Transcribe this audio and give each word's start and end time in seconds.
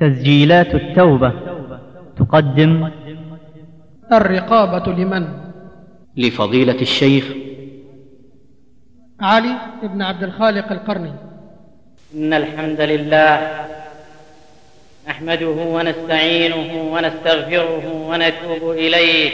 تسجيلات 0.00 0.74
التوبة 0.74 1.32
تقدم 2.18 2.90
الرقابة 4.12 4.92
لمن؟ 4.92 5.28
لفضيلة 6.16 6.80
الشيخ 6.80 7.24
علي 9.20 9.56
بن 9.82 10.02
عبد 10.02 10.22
الخالق 10.22 10.72
القرني 10.72 11.12
إن 12.14 12.32
الحمد 12.34 12.80
لله 12.80 13.64
نحمده 15.08 15.46
ونستعينه 15.48 16.92
ونستغفره 16.92 17.84
ونتوب 18.08 18.70
إليه 18.70 19.30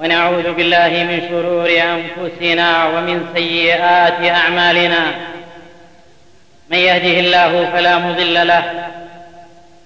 ونعوذ 0.00 0.54
بالله 0.54 0.88
من 1.10 1.28
شرور 1.28 1.68
أنفسنا 1.70 2.86
ومن 2.98 3.26
سيئات 3.34 4.30
أعمالنا 4.36 5.02
من 6.70 6.78
يهده 6.78 7.20
الله 7.20 7.70
فلا 7.72 7.98
مضل 7.98 8.46
له 8.46 8.88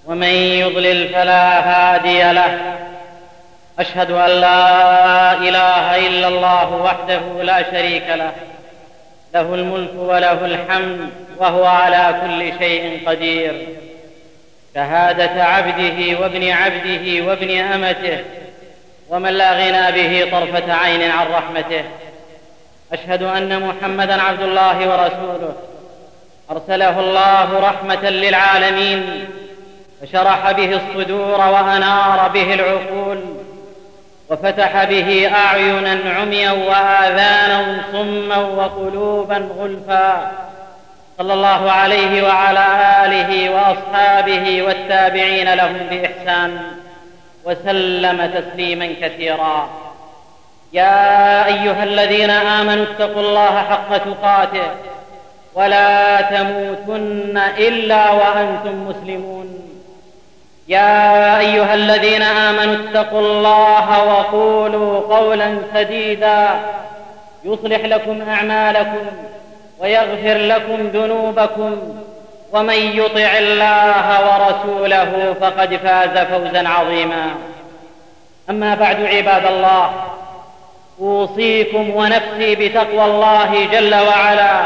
ومن 0.05 0.27
يضلل 0.27 1.09
فلا 1.09 1.59
هادي 1.59 2.31
له. 2.31 2.59
أشهد 3.79 4.11
أن 4.11 4.29
لا 4.29 5.33
إله 5.33 6.07
إلا 6.07 6.27
الله 6.27 6.73
وحده 6.73 7.43
لا 7.43 7.71
شريك 7.71 8.03
له. 8.09 8.31
له 9.33 9.55
الملك 9.55 9.91
وله 9.95 10.45
الحمد 10.45 11.09
وهو 11.37 11.65
على 11.65 12.21
كل 12.21 12.65
شيء 12.65 13.01
قدير. 13.07 13.67
شهادة 14.75 15.43
عبده 15.43 16.19
وابن 16.19 16.49
عبده 16.49 17.25
وابن 17.27 17.59
أمته 17.59 18.19
ومن 19.09 19.29
لا 19.29 19.51
غنى 19.51 19.91
به 19.91 20.31
طرفة 20.31 20.73
عين 20.73 21.11
عن 21.11 21.27
رحمته. 21.27 21.83
أشهد 22.93 23.23
أن 23.23 23.59
محمدا 23.59 24.21
عبد 24.21 24.41
الله 24.41 24.77
ورسوله. 24.77 25.53
أرسله 26.51 26.99
الله 26.99 27.59
رحمة 27.59 28.09
للعالمين 28.09 29.25
فشرح 30.01 30.51
به 30.51 30.75
الصدور 30.75 31.39
وأنار 31.39 32.29
به 32.33 32.53
العقول 32.53 33.19
وفتح 34.29 34.83
به 34.83 35.31
أعينا 35.35 35.99
عميا 36.19 36.51
وآذانا 36.51 37.83
صما 37.91 38.37
وقلوبا 38.37 39.49
غلفا. 39.59 40.31
صلى 41.17 41.33
الله 41.33 41.71
عليه 41.71 42.23
وعلى 42.23 42.65
آله 43.05 43.49
وأصحابه 43.49 44.63
والتابعين 44.63 45.53
لهم 45.53 45.77
بإحسان 45.89 46.61
وسلم 47.45 48.31
تسليما 48.33 48.93
كثيرا. 49.01 49.69
يا 50.73 51.45
أيها 51.45 51.83
الذين 51.83 52.29
آمنوا 52.29 52.83
اتقوا 52.83 53.21
الله 53.21 53.63
حق 53.69 53.97
تقاته. 53.97 54.69
ولا 55.55 56.21
تموتن 56.21 57.41
إلا 57.57 58.11
وأنتم 58.11 58.87
مسلمون. 58.87 59.59
يا 60.67 61.39
أيها 61.39 61.73
الذين 61.73 62.21
آمنوا 62.21 62.75
اتقوا 62.75 63.19
الله 63.19 64.03
وقولوا 64.03 65.17
قولا 65.17 65.57
سديدا. 65.73 66.49
يصلح 67.45 67.85
لكم 67.85 68.21
أعمالكم 68.29 69.05
ويغفر 69.79 70.37
لكم 70.37 70.87
ذنوبكم. 70.93 71.77
ومن 72.53 72.73
يطع 72.73 73.37
الله 73.37 74.05
ورسوله 74.27 75.35
فقد 75.41 75.75
فاز 75.75 76.17
فوزا 76.27 76.69
عظيما. 76.69 77.25
أما 78.49 78.75
بعد 78.75 79.05
عباد 79.05 79.45
الله 79.45 79.93
أوصيكم 81.01 81.89
ونفسي 81.95 82.55
بتقوى 82.55 83.05
الله 83.05 83.67
جل 83.71 83.95
وعلا. 83.95 84.63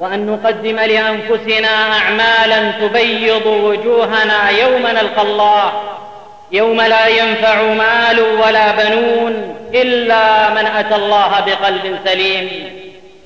وأن 0.00 0.26
نقدم 0.26 0.76
لأنفسنا 0.76 1.92
أعمالا 1.92 2.70
تبيض 2.70 3.46
وجوهنا 3.46 4.50
يوم 4.50 4.82
نلقى 4.86 5.22
الله. 5.22 5.72
يوم 6.52 6.80
لا 6.80 7.06
ينفع 7.06 7.62
مال 7.62 8.20
ولا 8.20 8.70
بنون 8.70 9.56
إلا 9.74 10.50
من 10.50 10.66
أتى 10.66 10.94
الله 10.94 11.40
بقلب 11.46 11.98
سليم. 12.04 12.72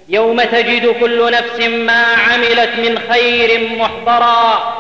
يوم 0.09 0.43
تجد 0.43 0.87
كل 1.01 1.33
نفس 1.33 1.61
ما 1.69 2.05
عملت 2.05 2.71
من 2.79 2.99
خير 3.13 3.71
محضرا 3.79 4.75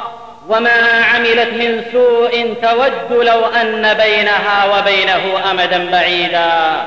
وما 0.48 1.04
عملت 1.14 1.48
من 1.48 1.84
سوء 1.92 2.54
تود 2.62 3.25
لو 3.26 3.44
أن 3.44 3.94
بينها 3.94 4.78
وبينه 4.78 5.50
أمدا 5.50 5.91
بعيدا. 5.91 6.82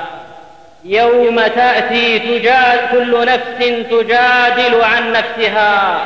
يوم 0.86 1.42
تأتي 1.42 2.20
تجاد 2.20 2.80
كل 2.92 3.26
نفس 3.26 3.68
تجادل 3.90 4.82
عن 4.84 5.12
نفسها. 5.12 5.98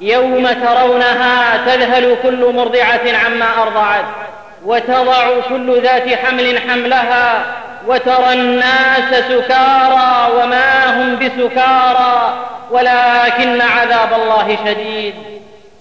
يوم 0.00 0.48
ترونها 0.48 1.56
تذهل 1.66 2.16
كل 2.22 2.52
مرضعة 2.54 3.00
عما 3.26 3.46
أرضعت. 3.62 4.04
وتضع 4.64 5.28
كل 5.48 5.82
ذات 5.82 6.14
حمل 6.14 6.58
حملها. 6.58 7.44
وترى 7.86 8.32
الناس 8.32 9.14
سكارى 9.28 10.32
وما 10.36 10.96
هم 10.96 11.16
بسكارى. 11.16 12.34
ولكن 12.70 13.60
عذاب 13.60 14.12
الله 14.22 14.58
شديد. 14.66 15.14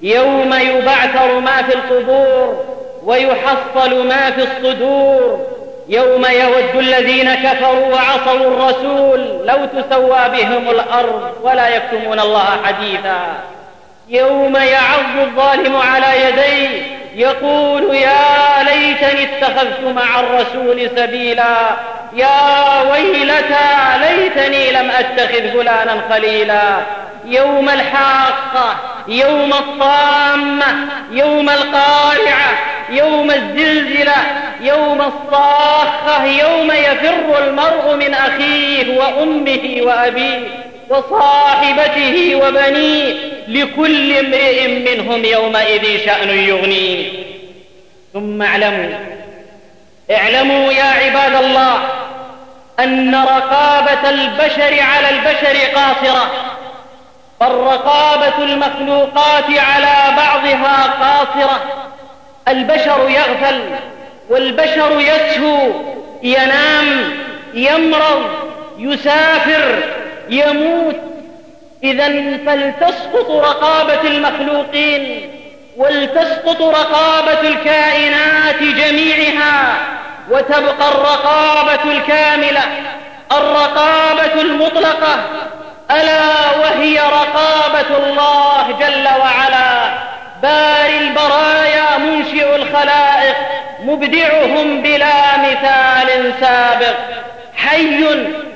يوم 0.01 0.53
يبعثر 0.53 1.39
ما 1.39 1.61
في 1.61 1.75
القبور. 1.75 2.65
ويحصل 3.03 4.07
ما 4.07 4.31
في 4.31 4.43
الصدور. 4.43 5.60
يوم 5.91 6.25
يود 6.25 6.75
الذين 6.75 7.33
كفروا 7.33 7.93
وعصوا 7.93 8.47
الرسول 8.47 9.19
لو 9.45 9.57
تسوى 9.65 10.19
بهم 10.29 10.69
الأرض 10.69 11.31
ولا 11.41 11.67
يكتمون 11.67 12.19
الله 12.19 12.45
حديثا. 12.65 13.19
يوم 14.09 14.55
يعض 14.55 15.17
الظالم 15.21 15.75
على 15.75 16.07
يديه 16.25 16.81
يقول 17.15 17.95
يا 17.95 18.63
ليتني 18.63 19.23
اتخذت 19.23 19.83
مع 19.95 20.19
الرسول 20.19 20.89
سبيلا. 20.97 21.55
يا 22.13 22.81
ويلتى 22.91 23.67
ليتني 24.01 24.71
لم 24.71 24.91
أتخذ 24.91 25.51
فلانا 25.51 26.01
خليلا. 26.09 26.61
يوم 27.25 27.69
الحاقة 27.69 28.75
يوم 29.07 29.53
الطامة 29.53 30.65
يوم 31.11 31.49
القارعة 31.49 32.51
يوم 32.89 33.31
الزلزلة 33.31 34.15
يوم 34.61 35.01
الصاخة 35.01 36.25
يوم 36.25 36.71
يفر 36.71 37.47
المرء 37.47 37.95
من 37.95 38.13
أخيه 38.13 38.99
وأمه 38.99 39.81
وأبيه 39.81 40.47
وصاحبته 40.89 42.35
وبنيه 42.35 43.15
لكل 43.47 44.17
امرئ 44.17 44.67
منهم 44.67 45.25
يومئذ 45.25 46.05
شأن 46.05 46.29
يغنيه. 46.29 47.05
ثم 48.13 48.41
اعلموا 48.41 48.89
اعلموا 50.11 50.71
يا 50.73 50.83
عباد 50.83 51.43
الله 51.43 51.79
أن 52.79 53.15
رقابة 53.15 54.09
البشر 54.09 54.79
على 54.81 55.09
البشر 55.09 55.57
قاصرة 55.75 56.31
فالرقابة 57.39 58.43
المخلوقات 58.43 59.45
على 59.57 60.15
بعضها 60.17 60.83
قاصرة. 61.01 61.61
البشر 62.47 63.09
يغفل 63.09 63.61
والبشر 64.31 64.99
يسهو 64.99 65.71
ينام 66.23 67.13
يمرض 67.53 68.29
يسافر 68.77 69.83
يموت. 70.29 70.95
إذا 71.83 72.07
فلتسقط 72.45 73.31
رقابة 73.31 74.01
المخلوقين 74.03 75.31
ولتسقط 75.77 76.61
رقابة 76.61 77.41
الكائنات 77.41 78.59
جميعها 78.59 79.75
وتبقى 80.31 80.91
الرقابة 80.91 81.91
الكاملة 81.91 82.61
الرقابة 83.31 84.41
المطلقة. 84.41 85.23
ألا 85.91 86.57
وهي 86.61 86.99
رقابة 86.99 87.97
الله 87.97 88.75
جل 88.79 89.07
وعلا. 89.19 89.93
باري 90.43 90.97
البرايا 90.97 91.97
منشئ 91.97 92.55
الخلائق 92.55 93.10
مبدعهم 93.85 94.81
بلا 94.81 95.37
مثال 95.37 96.33
سابق. 96.41 96.95
حي 97.55 98.03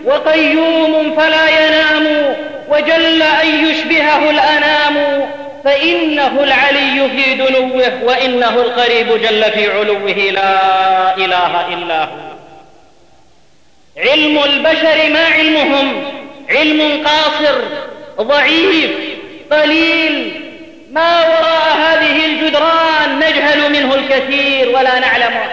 وقيوم 0.06 1.16
فلا 1.18 1.50
ينام 1.50 2.36
وجل 2.70 3.22
أن 3.22 3.66
يشبهه 3.66 4.30
الأنام. 4.30 5.26
فإنه 5.64 6.44
العلي 6.44 7.10
في 7.16 7.34
دنوه 7.34 8.04
وإنه 8.04 8.50
القريب 8.50 9.08
جل 9.08 9.44
في 9.44 9.72
علوه 9.72 10.32
لا 10.32 11.18
إله 11.18 11.74
إلا 11.74 12.04
هو. 12.04 12.26
علم 13.98 14.44
البشر 14.44 15.10
ما 15.14 15.26
علمهم؟ 15.26 16.04
علم 16.50 17.04
قاصر 17.06 17.56
ضعيف 18.22 18.92
قليل 19.52 20.45
ما 20.96 21.20
وراء 21.20 21.78
هذه 21.78 22.26
الجدران 22.26 23.20
نجهل 23.20 23.72
منه 23.72 23.96
الكثير 23.96 24.70
ولا 24.70 25.00
نعلمه 25.00 25.46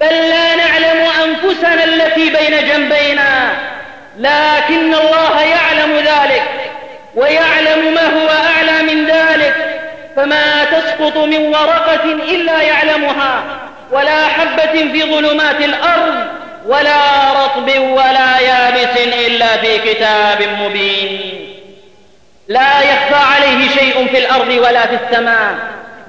بل 0.00 0.14
لا 0.14 0.54
نعلم 0.54 1.08
أنفسنا 1.24 1.84
التي 1.84 2.30
بين 2.30 2.68
جنبينا 2.68 3.50
لكن 4.18 4.94
الله 4.94 5.40
يعلم 5.40 5.96
ذلك 5.96 6.42
ويعلم 7.14 7.94
ما 7.94 8.06
هو 8.06 8.28
أعلى 8.28 8.94
من 8.94 9.06
ذلك 9.06 9.54
فما 10.16 10.64
تسقط 10.64 11.16
من 11.16 11.46
ورقة 11.46 12.04
إلا 12.04 12.62
يعلمها 12.62 13.42
ولا 13.90 14.26
حبة 14.28 14.72
في 14.92 15.02
ظلمات 15.02 15.60
الأرض 15.60 16.14
ولا 16.66 17.32
رطب 17.32 17.68
ولا 17.78 18.38
يابس 18.40 18.96
إلا 19.26 19.56
في 19.56 19.78
كتاب 19.78 20.42
مبين. 20.60 21.51
لا 22.52 22.80
يخفى 22.80 23.24
عليه 23.34 23.68
شيء 23.68 24.06
في 24.12 24.18
الأرض 24.18 24.48
ولا 24.48 24.86
في 24.86 24.98
السماء. 25.04 25.54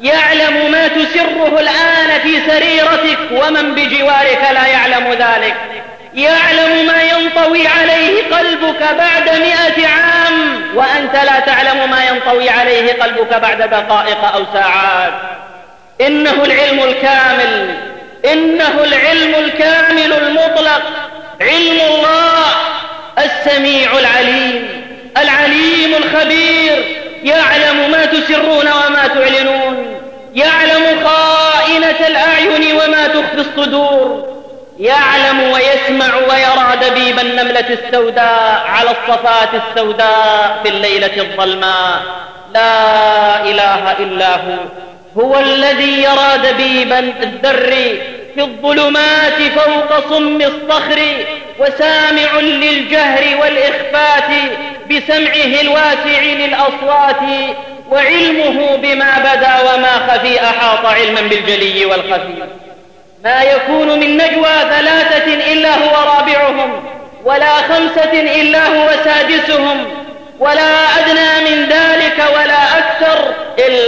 يعلم 0.02 0.72
ما 0.72 0.88
تسره 0.88 1.60
الآن 1.60 2.20
في 2.24 2.52
سريرتك 2.52 3.20
ومن 3.32 3.76
بجوارك 3.76 4.42
لا 4.54 4.68
يعلم 4.68 5.12
ذلك. 5.12 5.56
يعلم 6.14 6.88
ما 6.88 7.04
ينطوي 7.04 7.68
عليه 7.68 8.36
قلبك 8.38 8.82
بعد 8.98 9.30
مئة 9.30 9.88
عام 9.88 10.64
وأنت 10.76 11.14
لا 11.14 11.40
تعلم 11.40 11.90
ما 11.92 12.06
ينطوي 12.06 12.50
عليه 12.50 12.94
قلبك 12.94 13.34
بعد 13.34 13.62
دقائق 13.62 14.24
أو 14.36 14.44
ساعات. 14.54 15.14
إنه 16.02 16.44
العلم 16.44 16.84
الكامل. 16.84 17.76
إنه 18.32 18.84
العلم 18.84 19.36
الكامل 19.36 20.14
المطلق. 20.14 20.82
علم 21.42 21.80
الله 21.96 22.46
السميع 23.18 23.92
العليم. 24.00 24.83
العليم 25.18 25.96
الخبير 25.96 27.04
يعلم 27.24 27.92
ما 27.92 28.06
تسرون 28.06 28.68
وما 28.68 29.08
تعلنون 29.08 30.00
يعلم 30.36 30.84
خائنة 31.06 32.08
الأعين 32.08 32.76
وما 32.76 33.08
تخفي 33.08 33.38
الصدور 33.38 34.34
يعلم 34.80 35.40
ويسمع 35.52 36.16
ويرى 36.16 36.90
دبيب 36.90 37.20
النملة 37.20 37.66
السوداء 37.70 38.64
على 38.68 38.90
الصفات 38.90 39.50
السوداء 39.54 40.60
في 40.64 40.70
الليلة 40.70 41.18
الظلماء. 41.18 42.02
لا 42.54 43.42
إله 43.44 43.92
إلا 43.92 44.36
هو 44.36 44.58
هو 45.18 45.40
الذي 45.40 46.04
يرى 46.04 46.52
دبيب 46.52 46.94
الذر 46.94 47.98
في 48.36 48.42
الظلمات 48.42 49.42
فوق 49.56 50.10
صم 50.10 50.42
الصخر 50.42 51.00
وسامع 51.60 52.40
للجهر 52.40 53.24
والإخفات 53.42 54.30
بسمعه 54.92 55.62
الواسع 55.62 56.22
للأصوات 56.22 57.22
وعلمه 57.92 58.76
بما 58.76 59.20
بدا 59.20 59.62
وما 59.62 59.94
خفي 60.08 60.40
أحاط 60.40 60.86
علما 60.86 61.22
بالجلي 61.22 61.86
والخفي. 61.86 62.44
ما 63.24 63.44
يكون 63.44 64.00
من 64.00 64.18
نجوى 64.18 64.56
ثلاثة 64.70 65.54
إلا 65.54 65.76
هو 65.76 66.16
رابعهم 66.16 66.84
ولا 67.26 67.56
خمسة 67.58 68.42
إلا 68.42 68.68
هو 68.68 68.90
سادسهم 69.04 69.86
ولا 70.40 70.93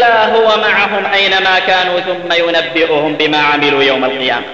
إلا 0.06 0.36
هو 0.36 0.58
معهم 0.58 1.06
أينما 1.14 1.60
كانوا 1.60 2.00
ثم 2.00 2.34
ينبئهم 2.34 3.14
بما 3.14 3.38
عملوا 3.38 3.84
يوم 3.84 4.06
القيامة. 4.06 4.46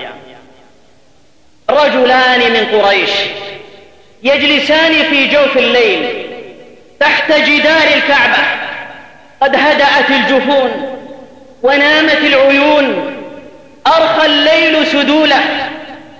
رجلان 1.70 2.40
من 2.40 2.82
قريش 2.82 3.10
يجلسان 4.24 4.94
في 4.94 5.28
جوف 5.28 5.58
الليل 5.58 6.28
تحت 7.00 7.32
جدار 7.32 7.88
الكعبة. 7.96 8.44
قد 9.42 9.56
هدأت 9.56 10.10
الجفون 10.10 10.98
ونامت 11.64 12.20
العيون. 12.24 13.18
أرخى 13.88 14.26
الليل 14.26 14.88
سدوله 14.88 15.42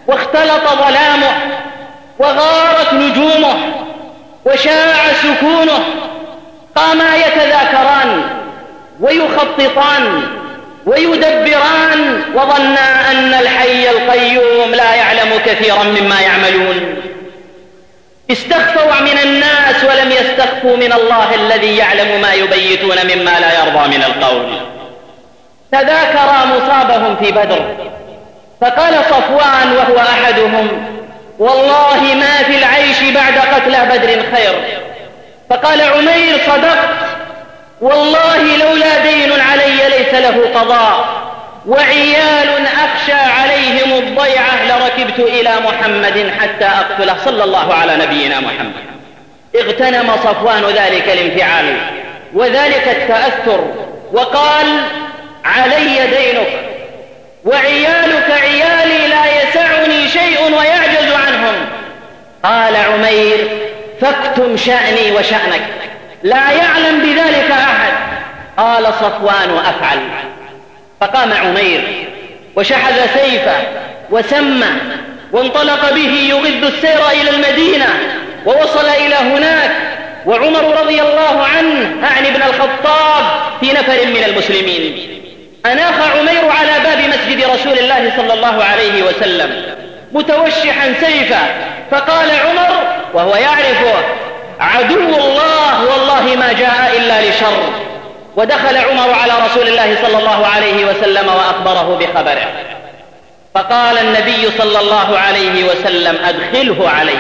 واختلط 0.08 0.70
ظلامه 0.70 1.32
وغارت 2.20 2.94
نجومه 2.94 3.56
وشاع 4.46 5.14
سكونه. 5.24 5.86
قاما 6.76 7.16
يتذاكران 7.16 8.41
ويخططان 9.02 10.24
ويدبران 10.86 12.22
وظنا 12.36 13.12
أن 13.12 13.34
الحي 13.34 13.90
القيوم 13.90 14.76
لا 14.76 14.96
يعلم 14.96 15.40
كثيرا 15.46 15.84
مما 15.84 16.22
يعملون. 16.22 16.96
استخفوا 18.32 19.02
من 19.02 19.20
الناس 19.24 19.84
ولم 19.84 20.12
يستخفوا 20.12 20.78
من 20.78 20.94
الله 20.94 21.36
الذي 21.36 21.78
يعلم 21.78 22.22
ما 22.22 22.34
يبيتون 22.34 22.96
مما 23.04 23.40
لا 23.40 23.60
يرضى 23.60 23.98
من 23.98 24.04
القول. 24.04 24.46
تذاكرا 25.72 26.46
مصابهم 26.46 27.16
في 27.16 27.32
بدر. 27.32 27.76
فقال 28.62 28.94
صفوان 29.10 29.72
وهو 29.78 29.98
أحدهم 29.98 30.68
والله 31.40 32.02
ما 32.02 32.44
في 32.44 32.58
العيش 32.58 33.02
بعد 33.02 33.38
قتلى 33.38 33.86
بدر 33.86 34.36
خير. 34.36 34.82
فقال 35.50 35.82
عمير 35.82 36.38
صدقت. 36.48 37.11
والله 37.82 38.58
لولا 38.58 39.00
دين 39.00 39.32
علي 39.42 39.98
ليس 39.98 40.14
له 40.14 40.60
قضاء 40.60 41.22
وعيال 41.68 42.68
أخشى 42.68 43.14
عليهم 43.14 43.94
الضيعة 43.94 44.66
لركبت 44.66 45.20
إلى 45.20 45.50
محمد 45.66 46.32
حتى 46.40 46.66
أقتله 46.66 47.16
صلى 47.26 47.44
الله 47.44 47.74
على 47.74 47.98
نبينا 47.98 48.40
محمد. 48.40 48.74
اغتنم 49.56 50.12
صفوان 50.24 50.64
ذلك 50.66 51.10
الانفعال 51.10 51.78
وذلك 52.34 52.88
التأثر 52.88 53.60
وقال 54.14 54.66
علي 55.46 56.08
دينك 56.08 56.48
وعيالك 57.46 58.32
عيالي 58.32 59.08
لا 59.08 59.44
يسعني 59.44 60.08
شيء 60.08 60.42
ويعجز 60.42 61.12
عنهم. 61.28 61.56
قال 62.44 62.76
عمير 62.76 63.48
فاكتم 64.02 64.58
شأني 64.58 65.12
وشأنك. 65.12 65.91
لا 66.24 66.52
يعلم 66.52 67.00
بذلك 67.00 67.52
أحد. 67.52 67.94
قال 68.58 68.86
صفوان 68.86 69.58
أفعل 69.58 70.00
فقام 71.02 71.34
عمير 71.34 72.08
وشحذ 72.56 72.94
سيفه 72.94 73.58
وسمى 74.10 74.68
وانطلق 75.32 75.94
به 75.94 76.28
يغذ 76.30 76.64
السير 76.64 77.10
إلى 77.22 77.30
المدينة 77.30 77.90
ووصل 78.46 78.86
إلى 78.86 79.16
هناك. 79.16 79.72
وعمر 80.26 80.82
رضي 80.82 81.02
الله 81.02 81.48
عنه 81.58 82.08
أعني 82.08 82.28
ابن 82.28 82.42
الخطاب 82.42 83.24
في 83.60 83.72
نفر 83.72 84.06
من 84.06 84.24
المسلمين. 84.28 85.08
أناخ 85.66 86.18
عمير 86.18 86.52
على 86.52 86.84
باب 86.84 87.00
مسجد 87.00 87.44
رسول 87.44 87.80
الله 87.80 88.12
صلى 88.18 88.34
الله 88.34 88.64
عليه 88.64 89.04
وسلم 89.04 89.64
متوشحا 90.12 90.94
سيفا 91.02 91.48
فقال 91.92 92.30
عمر 92.32 92.84
وهو 93.14 93.36
يعرفه 93.36 93.94
عدو 94.62 95.16
الله 95.16 95.86
والله 95.92 96.36
ما 96.36 96.54
جاء 96.54 96.98
إلا 96.98 97.30
لشر. 97.30 97.60
ودخل 98.36 98.78
عمر 98.78 99.14
على 99.14 99.34
رسول 99.46 99.68
الله 99.68 99.98
صلى 100.02 100.18
الله 100.18 100.48
عليه 100.48 100.86
وسلم 100.86 101.28
وأخبره 101.28 101.98
بخبره. 102.00 102.48
فقال 103.56 103.98
النبي 103.98 104.52
صلى 104.58 104.80
الله 104.80 105.18
عليه 105.18 105.64
وسلم 105.64 106.18
أدخله 106.26 106.90
علي. 106.90 107.18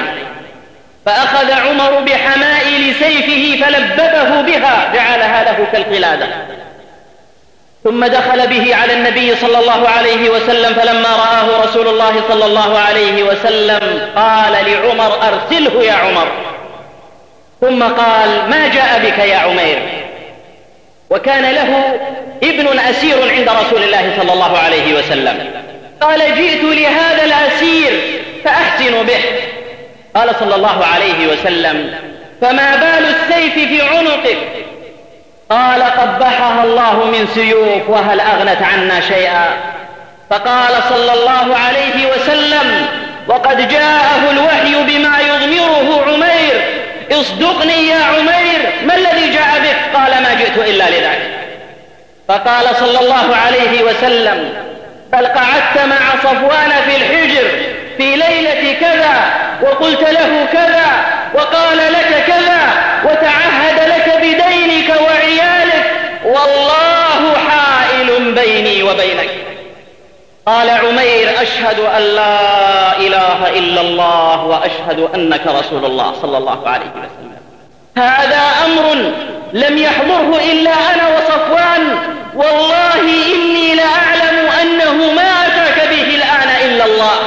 فأخذ 1.05 1.51
عمر 1.51 1.99
بحمائل 1.99 2.95
سيفه 2.99 3.65
فلببه 3.65 4.41
بها 4.41 4.91
جعلها 4.93 5.43
له 5.43 5.67
كالقلادة. 5.71 6.27
ثم 7.83 8.05
دخل 8.05 8.47
به 8.47 8.75
على 8.75 8.93
النبي 8.93 9.35
صلى 9.35 9.59
الله 9.59 9.89
عليه 9.89 10.29
وسلم 10.29 10.73
فلما 10.73 11.09
رآه 11.09 11.63
رسول 11.63 11.87
الله 11.87 12.13
صلى 12.29 12.45
الله 12.45 12.79
عليه 12.79 13.23
وسلم 13.23 14.09
قال 14.15 14.51
لعمر 14.51 15.13
أرسله 15.27 15.83
يا 15.83 15.93
عمر. 15.93 16.27
ثم 17.61 17.83
قال 17.83 18.49
ما 18.49 18.67
جاء 18.67 18.99
بك 19.03 19.17
يا 19.17 19.37
عمير؟ 19.37 19.79
وكان 21.09 21.53
له 21.55 21.99
ابن 22.43 22.79
أسير 22.79 23.31
عند 23.31 23.49
رسول 23.49 23.83
الله 23.83 24.13
صلى 24.21 24.33
الله 24.33 24.57
عليه 24.57 24.93
وسلم. 24.93 25.49
قال 26.01 26.19
جئت 26.19 26.63
لهذا 26.63 27.23
الأسير 27.23 28.01
فأحسن 28.43 29.03
به. 29.03 29.21
قال 30.15 30.35
صلى 30.39 30.55
الله 30.55 30.85
عليه 30.85 31.27
وسلم 31.27 31.93
فما 32.41 32.75
بال 32.75 33.05
السيف 33.05 33.53
في 33.53 33.81
عنقك؟ 33.81 34.37
قال 35.49 35.83
قبحها 35.83 36.63
الله 36.63 37.05
من 37.05 37.27
سيوف 37.33 37.89
وهل 37.89 38.19
أغنت 38.19 38.61
عنا 38.61 39.01
شيئا؟ 39.01 39.47
فقال 40.29 40.83
صلى 40.89 41.13
الله 41.13 41.57
عليه 41.57 42.11
وسلم 42.15 42.87
وقد 43.27 43.67
جاءه 43.67 44.31
الوحي 44.31 44.83
بما 44.83 45.19
يضمره 45.19 46.03
عمير 46.07 46.30
اصدقني 47.13 47.87
يا 47.87 48.03
عمير 48.03 48.71
ما 48.83 48.95
الذي 48.95 49.29
جاء 49.29 49.59
بك؟ 49.63 49.97
قال 49.97 50.23
ما 50.23 50.33
جئت 50.33 50.57
إلا 50.57 50.89
لذلك. 50.89 51.31
فقال 52.27 52.75
صلى 52.79 52.99
الله 52.99 53.35
عليه 53.35 53.83
وسلم 53.83 54.53
بل 55.13 55.25
قعدت 55.27 55.85
مع 55.85 56.21
صفوان 56.23 56.71
في 56.89 56.95
الحجر 56.95 57.47
في 57.97 58.15
ليلة 58.15 58.73
كذا 58.81 59.33
وقلت 59.61 60.01
له 60.01 60.47
كذا 60.53 60.85
وقال 61.33 61.77
لك 61.77 62.23
كذا 62.27 62.59
وتعهد 63.03 63.89
لك 63.89 64.17
بدينك 64.17 65.01
وعيالك 65.01 65.91
والله 66.25 67.37
حائل 67.49 68.31
بيني 68.31 68.83
وبينك. 68.83 69.29
قال 70.45 70.69
عمير 70.69 71.41
أشهد 71.41 71.79
أن 71.79 72.01
لا 72.01 72.97
إله 72.97 73.49
إلا 73.59 73.81
الله 73.81 74.45
وأشهد 74.45 75.09
أنك 75.15 75.41
رسول 75.47 75.85
الله 75.85 76.13
صلى 76.21 76.37
الله 76.37 76.59
عليه 76.65 76.85
وسلم. 76.85 77.31
هذا 77.97 78.41
أمر 78.65 79.11
لم 79.53 79.77
يحضره 79.77 80.39
إلا 80.51 80.71
أنا 80.71 81.17
وصفوان. 81.17 81.97
والله 82.35 82.99
إني 83.35 83.75
لأعلم 83.75 84.49
أنه 84.61 85.13
ما 85.13 85.47
أتاك 85.47 85.89
به 85.89 86.15
الآن 86.15 86.49
إلا 86.65 86.85
الله. 86.85 87.17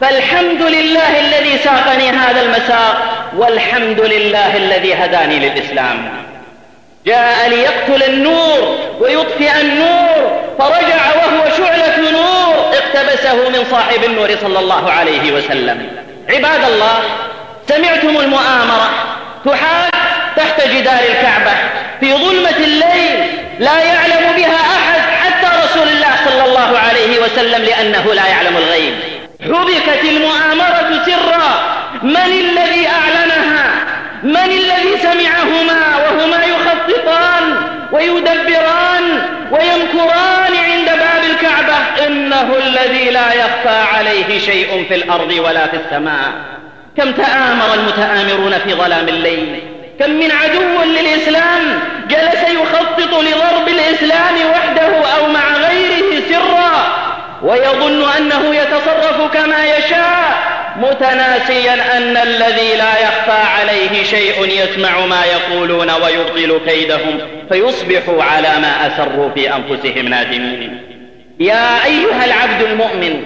فالحمد 0.00 0.62
لله 0.62 1.20
الذي 1.20 1.58
ساقني 1.58 2.10
هذا 2.10 2.40
المساق 2.42 3.02
والحمد 3.36 4.00
لله 4.00 4.56
الذي 4.56 4.94
هداني 4.94 5.38
للإسلام. 5.38 6.24
جاء 7.06 7.48
ليقتل 7.48 8.02
النور 8.02 8.78
ويطفئ 9.00 9.60
النور 9.60 10.40
فرجع 10.58 11.02
وهو 11.16 11.50
شعلة 11.56 12.10
نور. 12.10 12.33
اقتبسه 12.94 13.48
من 13.48 13.64
صاحب 13.70 14.04
النور 14.04 14.28
صلى 14.42 14.58
الله 14.58 14.90
عليه 14.92 15.32
وسلم. 15.32 15.88
عباد 16.30 16.64
الله 16.64 17.02
سمعتم 17.68 18.08
المؤامرة 18.08 18.90
تحاك 19.44 19.94
تحت 20.36 20.68
جدار 20.68 21.00
الكعبة 21.10 21.52
في 22.00 22.12
ظلمة 22.12 22.56
الليل 22.56 23.26
لا 23.58 23.78
يعلم 23.78 24.36
بها 24.36 24.60
أحد 24.76 25.00
حتى 25.00 25.46
رسول 25.64 25.88
الله 25.88 26.16
صلى 26.24 26.44
الله 26.44 26.78
عليه 26.78 27.18
وسلم 27.18 27.64
لأنه 27.64 28.14
لا 28.14 28.26
يعلم 28.26 28.56
الغيب. 28.56 28.94
حبكت 29.42 30.04
المؤامرة 30.04 31.04
سرا. 31.06 31.74
من 32.02 32.16
الذي 32.16 32.88
أعلنها؟ 32.88 33.70
من 34.22 34.36
الذي 34.36 34.98
سمعهما؟ 35.02 35.96
وهما 35.96 36.44
يخططان 36.44 37.56
ويدبران 37.92 39.22
ويمكران 39.50 40.23
إنه 42.44 42.66
الذي 42.66 43.10
لا 43.10 43.32
يخفى 43.32 43.96
عليه 43.96 44.38
شيء 44.38 44.84
في 44.88 44.94
الأرض 44.94 45.32
ولا 45.32 45.66
في 45.66 45.76
السماء. 45.76 46.32
كم 46.96 47.12
تآمر 47.12 47.74
المتآمرون 47.74 48.52
في 48.58 48.74
ظلام 48.74 49.08
الليل. 49.08 49.62
كم 50.00 50.10
من 50.10 50.30
عدو 50.30 50.82
للإسلام 50.84 51.80
جلس 52.08 52.42
يخطط 52.62 53.14
لضرب 53.14 53.68
الإسلام 53.68 54.34
وحده 54.50 54.96
أو 55.18 55.28
مع 55.28 55.52
غيره 55.68 56.22
سرا. 56.30 57.04
ويظن 57.42 58.10
أنه 58.18 58.54
يتصرف 58.54 59.32
كما 59.32 59.64
يشاء. 59.64 60.54
متناسيا 60.76 61.96
أن 61.96 62.16
الذي 62.16 62.76
لا 62.76 63.00
يخفى 63.02 63.42
عليه 63.60 64.04
شيء 64.04 64.46
يسمع 64.46 65.06
ما 65.06 65.24
يقولون 65.24 65.90
ويبطل 65.90 66.60
كيدهم. 66.66 67.20
فيصبحوا 67.48 68.22
على 68.22 68.48
ما 68.62 68.86
أسروا 68.86 69.30
في 69.34 69.54
أنفسهم 69.54 70.08
نادمين. 70.08 70.83
يا 71.40 71.84
أيها 71.84 72.24
العبد 72.24 72.62
المؤمن 72.62 73.22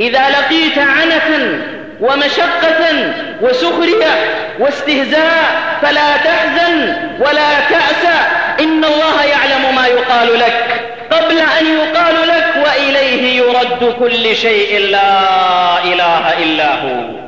إذا 0.00 0.30
لقيت 0.30 0.78
عنة 0.78 1.58
ومشقة 2.00 3.12
وسخرية 3.42 4.34
واستهزاء 4.60 5.78
فلا 5.82 6.16
تحزن 6.16 6.96
ولا 7.20 7.60
تأسى 7.70 8.18
إن 8.60 8.84
الله 8.84 9.24
يعلم 9.24 9.74
ما 9.74 9.86
يقال 9.86 10.38
لك. 10.38 10.80
قبل 11.10 11.38
أن 11.38 11.66
يقال 11.66 12.28
لك 12.28 12.66
وإليه 12.66 13.36
يرد 13.36 13.94
كل 13.98 14.36
شيء 14.36 14.78
لا 14.78 15.84
إله 15.84 16.42
إلا 16.42 16.74
هو. 16.74 17.24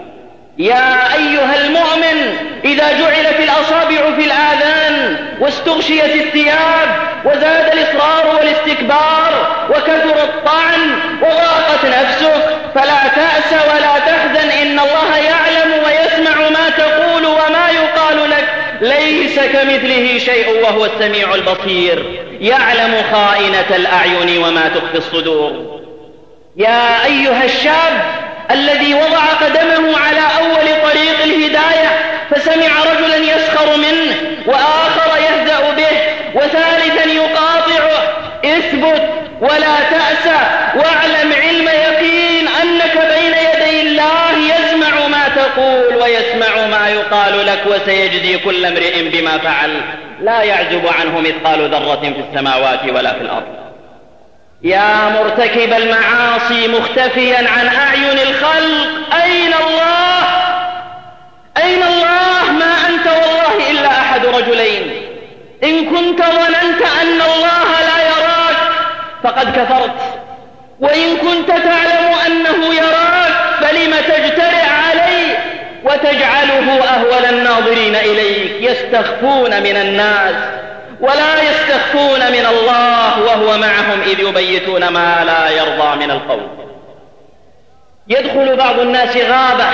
يا 0.58 1.14
أيها 1.14 1.56
المؤمن 1.64 2.36
إذا 2.64 2.88
جعلت 2.98 3.40
الأصابع 3.40 4.16
في 4.16 4.24
الآذان 4.24 5.16
واستغشيت 5.40 6.14
الثياب 6.14 6.88
وزاد 7.24 7.72
الإصرار 7.72 8.36
والاستكبار 8.36 9.56
وكثر 9.70 10.22
الطعن 10.22 10.90
وضاقت 11.22 11.84
نفسك 11.84 12.56
فلا 12.74 13.08
تأس 13.16 13.52
ولا 13.52 13.98
تحزن 13.98 14.50
إن 14.50 14.78
الله 14.78 15.16
يعلم 15.16 15.72
ويسمع 15.86 16.48
ما 16.48 16.70
تقول 16.70 17.26
وما 17.26 17.70
يقال 17.70 18.30
لك 18.30 18.48
ليس 18.80 19.35
كمثله 19.52 20.18
شيء 20.18 20.62
وهو 20.62 20.84
السميع 20.84 21.34
البصير. 21.34 22.22
يعلم 22.40 23.02
خائنة 23.12 23.76
الأعين 23.76 24.38
وما 24.38 24.68
تخفي 24.68 24.98
الصدور. 24.98 25.80
يا 26.56 27.04
أيها 27.04 27.44
الشاب 27.44 28.04
الذي 28.50 28.94
وضع 28.94 29.24
قدمه 29.40 29.98
على 29.98 30.20
أول 30.40 30.90
طريق 30.90 31.22
الهداية 31.24 31.88
فسمع 32.30 32.84
رجلا 32.92 33.16
يسخر 33.16 33.76
منه 33.76 34.16
وآخر 34.46 35.20
يهزأ 35.20 35.70
به 35.76 35.96
وثالثا 36.34 37.10
يقاطعه. 37.10 38.16
اثبت 38.44 39.02
ولا 39.40 39.76
تأسى 39.90 40.38
واعلم 40.76 41.32
علم 41.32 41.68
يقين 41.68 42.48
أنك 42.62 42.94
بين 43.14 43.32
يدي 43.32 43.80
الله 43.80 44.32
يسمع 44.38 45.06
ما 45.06 45.28
تقول. 45.36 45.85
يقال 47.06 47.46
لك 47.46 47.62
وسيجزي 47.66 48.38
كل 48.38 48.66
امرئ 48.66 49.08
بما 49.08 49.38
فعل. 49.38 49.80
لا 50.20 50.42
يعزب 50.42 50.86
عنه 51.00 51.20
مثقال 51.20 51.70
ذرة 51.70 52.00
في 52.00 52.24
السماوات 52.30 52.80
ولا 52.84 53.12
في 53.12 53.20
الأرض. 53.20 53.46
يا 54.62 55.08
مرتكب 55.08 55.72
المعاصي 55.72 56.68
مختفيا 56.68 57.38
عن 57.38 57.66
أعين 57.66 58.18
الخلق. 58.28 59.14
أين 59.22 59.54
الله؟ 59.66 60.22
أين 61.62 61.82
الله؟ 61.82 62.52
ما 62.58 62.74
أنت 62.88 63.06
والله 63.06 63.70
إلا 63.70 63.88
أحد 63.88 64.26
رجلين. 64.26 65.02
إن 65.64 65.84
كنت 65.84 66.22
ظننت 66.22 66.82
أن 67.02 67.20
الله 67.20 67.68
لا 67.80 67.98
يراك 68.06 68.56
فقد 69.24 69.56
كفرت. 69.56 70.00
وإن 70.80 71.16
كنت 71.16 71.48
تعلم 71.48 72.14
أنه 72.26 72.74
يراك 72.74 72.95
وتجعله 75.86 76.84
أهول 76.84 77.24
الناظرين 77.24 77.94
إليك 77.94 78.52
يستخفون 78.60 79.62
من 79.62 79.76
الناس 79.76 80.34
ولا 81.00 81.42
يستخفون 81.42 82.20
من 82.20 82.46
الله 82.46 83.22
وهو 83.22 83.58
معهم 83.58 84.00
إذ 84.06 84.20
يبيتون 84.20 84.88
ما 84.88 85.24
لا 85.24 85.50
يرضى 85.50 85.96
من 85.96 86.10
القول. 86.10 86.46
يدخل 88.08 88.56
بعض 88.56 88.80
الناس 88.80 89.16
غابة 89.16 89.70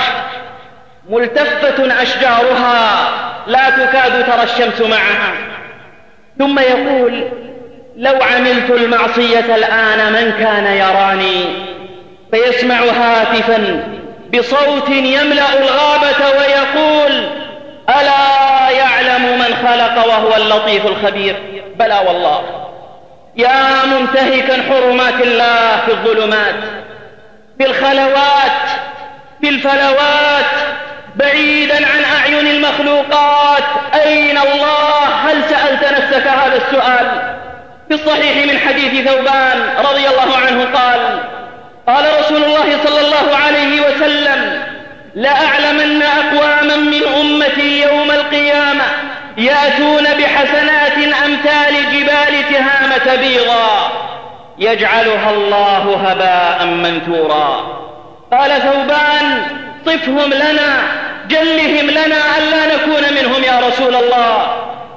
ملتفة 1.09 2.01
أشجارها 2.01 3.09
لا 3.47 3.69
تكاد 3.69 4.25
ترى 4.25 4.43
الشمس 4.43 4.81
معها. 4.81 5.33
ثم 6.39 6.59
يقول 6.59 7.23
لو 7.97 8.13
عملت 8.21 8.69
المعصية 8.69 9.55
الآن 9.55 10.13
من 10.13 10.33
كان 10.39 10.65
يراني؟ 10.65 11.45
فيسمع 12.31 12.75
هاتفا 12.75 13.83
بصوت 14.33 14.89
يملأ 14.89 15.53
الغابة 15.59 16.39
ويقول 16.39 17.29
ألا 17.89 18.69
يعلم 18.69 19.39
من 19.39 19.55
خلق 19.67 20.07
وهو 20.07 20.35
اللطيف 20.35 20.85
الخبير؟ 20.85 21.35
بلى 21.75 22.01
والله. 22.07 22.43
يا 23.35 23.85
منتهكا 23.85 24.63
حرمات 24.69 25.21
الله 25.21 25.81
في 25.85 25.91
الظلمات 25.91 26.55
في 27.57 27.65
الخلوات 27.65 28.69
في 29.41 29.49
الفلوات 29.49 30.45
بعيدا 31.15 31.75
عن 31.75 32.03
أعين 32.17 32.47
المخلوقات. 32.47 33.63
أين 34.05 34.37
الله؟ 34.37 35.05
هل 35.05 35.43
سألت 35.49 35.83
نفسك 35.83 36.27
هذا 36.27 36.55
السؤال؟ 36.67 37.35
في 37.89 37.93
الصحيح 37.93 38.53
من 38.53 38.59
حديث 38.59 39.07
ثوبان 39.07 39.69
رضي 39.79 40.07
الله 40.07 40.37
عنه 40.37 40.65
قال 40.73 41.19
قال 41.87 42.05
رسول 42.19 42.43
الله 42.43 42.77
صلى 42.85 43.01
الله 43.01 43.35
عليه 43.35 43.81
وسلم 43.81 44.63
لأعلمن 45.15 46.01
أقواما 46.01 46.75
من 46.75 47.01
أمتي 47.19 47.81
يوم 47.81 48.11
القيامة 48.11 48.83
يأتون 49.37 50.03
بحسنات 50.03 50.97
أمثال 51.25 51.73
جبال 51.93 52.53
تهامة 52.53 53.15
بيضا 53.15 53.91
يجعلها 54.57 55.31
الله 55.31 55.95
هباء 56.07 56.65
منثورا. 56.65 57.83
قال 58.31 58.51
ثوبان 58.51 59.41
صفهم 59.85 60.33
لنا 60.33 60.81
جلهم 61.27 61.89
لنا 61.89 62.17
ألا 62.37 62.75
نكون 62.75 63.03
منهم 63.21 63.43
يا 63.43 63.67
رسول 63.67 63.95
الله. 63.95 64.47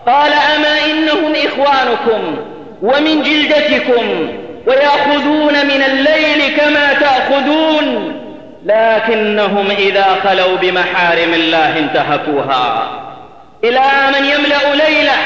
قال 0.07 0.33
أما 0.33 0.85
إنهم 0.85 1.33
إخوانكم 1.47 2.37
ومن 2.83 3.23
جلدتكم 3.23 4.29
ويأخذون 4.67 5.67
من 5.67 5.83
الليل 5.87 6.57
كما 6.57 6.93
تأخذون 6.93 8.17
لكنهم 8.67 9.71
إذا 9.71 10.07
خلوا 10.25 10.57
بمحارم 10.57 11.35
الله 11.35 11.79
انتهكوها. 11.79 12.91
إلى 13.65 13.91
من 14.19 14.25
يملأ 14.25 14.85
ليله 14.87 15.17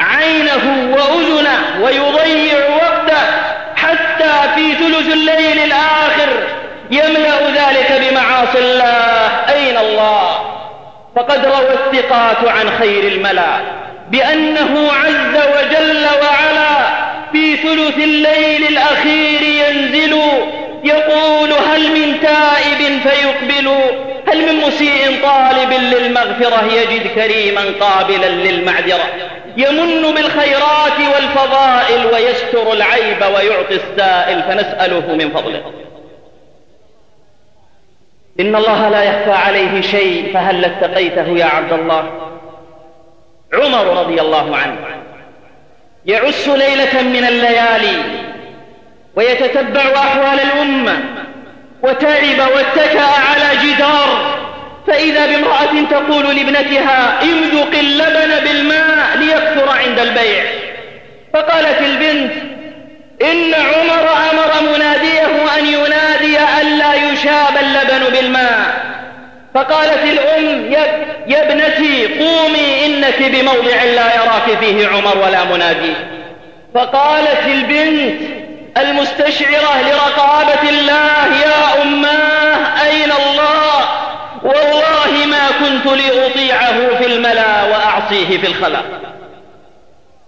عينه 0.00 0.94
وأذنه 0.96 1.84
ويضيع 1.84 2.68
وقته 2.68 3.22
حتى 3.76 4.54
في 4.54 4.74
ثلث 4.74 5.12
الليل 5.12 5.58
الآخر 5.58 6.28
يملأ 6.90 7.40
ذلك 7.40 8.00
بمعاصي 8.00 8.58
الله. 8.58 9.30
أين 9.54 9.76
الله؟ 9.78 10.52
فقد 11.16 11.46
روى 11.46 11.72
الثقات 11.74 12.48
عن 12.48 12.70
خير 12.78 13.12
الملا 13.12 13.60
بأنه 14.10 14.90
عز 14.92 15.36
وجل 15.36 16.06
وعلا 16.22 16.81
في 17.32 17.56
ثلث 17.56 17.98
الليل 17.98 18.66
الأخير 18.68 19.42
ينزل. 19.42 20.18
يقول 20.84 21.52
هل 21.52 21.90
من 21.90 22.20
تائب 22.20 23.00
فيقبل؟ 23.02 23.68
هل 24.28 24.46
من 24.46 24.60
مسيء 24.66 25.22
طالب 25.22 25.72
للمغفرة 25.72 26.64
يجد 26.72 27.06
كريما 27.06 27.64
قابلا 27.80 28.28
للمعذرة؟ 28.28 29.04
يمن 29.56 30.14
بالخيرات 30.14 30.98
والفضائل 31.14 32.06
ويستر 32.14 32.72
العيب 32.72 33.22
ويعطي 33.22 33.74
السائل 33.74 34.42
فنسأله 34.42 35.14
من 35.14 35.30
فضله. 35.30 35.62
إن 38.40 38.56
الله 38.56 38.88
لا 38.88 39.02
يخفى 39.02 39.32
عليه 39.32 39.80
شيء 39.80 40.30
فهل 40.34 40.64
اتقيته 40.64 41.28
يا 41.28 41.44
عبد 41.44 41.72
الله؟ 41.72 42.32
عمر 43.54 44.00
رضي 44.00 44.20
الله 44.20 44.56
عنه. 44.56 45.01
يعس 46.06 46.48
ليلة 46.48 47.02
من 47.02 47.24
الليالي 47.28 48.02
ويتتبع 49.16 49.82
أحوال 49.96 50.40
الأمة 50.40 51.00
وتعب 51.82 52.38
واتكأ 52.54 53.02
على 53.02 53.58
جدار 53.64 54.38
فإذا 54.86 55.26
بامرأة 55.26 55.86
تقول 55.90 56.36
لابنتها 56.36 57.22
امذق 57.22 57.78
اللبن 57.78 58.44
بالماء 58.44 59.16
ليكثر 59.18 59.68
عند 59.68 59.98
البيع. 59.98 60.44
فقالت 61.34 61.80
البنت 61.80 62.32
إن 63.22 63.54
عمر 63.54 64.08
أمر 64.30 64.74
مناديه 64.74 65.58
أن 65.58 65.66
ينادي 65.66 66.38
ألا 66.60 66.94
يشاب 66.94 67.56
اللبن 67.60 68.12
بالماء. 68.12 68.91
فقالت 69.54 70.04
الأم 70.04 70.72
يا 71.26 71.42
ابنتي 71.42 72.06
قومي 72.24 72.86
إنك 72.86 73.22
بموضع 73.22 73.82
لا 73.82 74.14
يراك 74.14 74.58
فيه 74.60 74.88
عمر 74.88 75.18
ولا 75.18 75.44
منادي 75.44 75.92
فقالت 76.74 77.46
البنت 77.46 78.20
المستشعرة 78.76 79.82
لرقابة 79.82 80.68
الله 80.68 81.36
يا 81.42 81.82
أماه 81.82 82.82
أين 82.84 83.12
الله؟ 83.12 83.84
والله 84.42 85.26
ما 85.26 85.48
كنت 85.60 85.86
لأطيعه 85.86 86.96
في 86.98 87.06
الملا 87.06 87.62
وأعصيه 87.64 88.38
في 88.38 88.46
الخلا. 88.46 88.80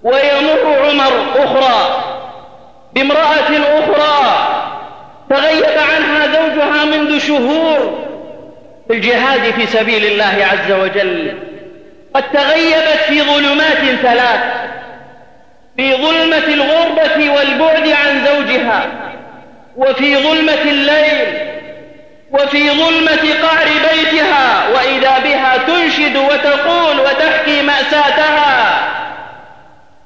ويمر 0.02 0.88
عمر 0.88 1.12
أخرى 1.36 2.04
بامرأة 2.94 3.50
أخرى 3.78 4.48
تغيب 5.30 5.64
عنها 5.64 6.26
زوجها 6.26 6.84
منذ 6.84 7.18
شهور 7.18 8.03
في 8.88 8.92
الجهاد 8.94 9.40
في 9.40 9.66
سبيل 9.66 10.04
الله 10.04 10.46
عز 10.52 10.72
وجل. 10.72 11.38
قد 12.14 12.22
تغيبت 12.32 13.00
في 13.08 13.22
ظلمات 13.22 14.00
ثلاث. 14.02 14.40
في 15.76 15.94
ظلمة 15.94 16.46
الغربة 16.48 17.30
والبعد 17.30 17.88
عن 17.88 18.26
زوجها 18.26 18.86
وفي 19.76 20.16
ظلمة 20.16 20.62
الليل 20.62 21.54
وفي 22.32 22.70
ظلمة 22.70 23.34
قعر 23.42 23.66
بيتها 23.92 24.68
وإذا 24.74 25.18
بها 25.18 25.56
تنشد 25.56 26.16
وتقول 26.16 27.00
وتحكي 27.00 27.62
مأساتها 27.62 28.78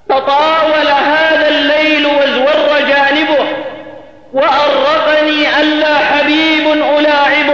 تطاول 0.09 0.89
هذا 0.89 1.49
الليل 1.49 2.07
وازور 2.07 2.79
جانبه 2.89 3.47
وأرقني 4.33 5.61
ألا 5.61 5.99
حبيب 5.99 6.73
ألاعبه 6.73 7.48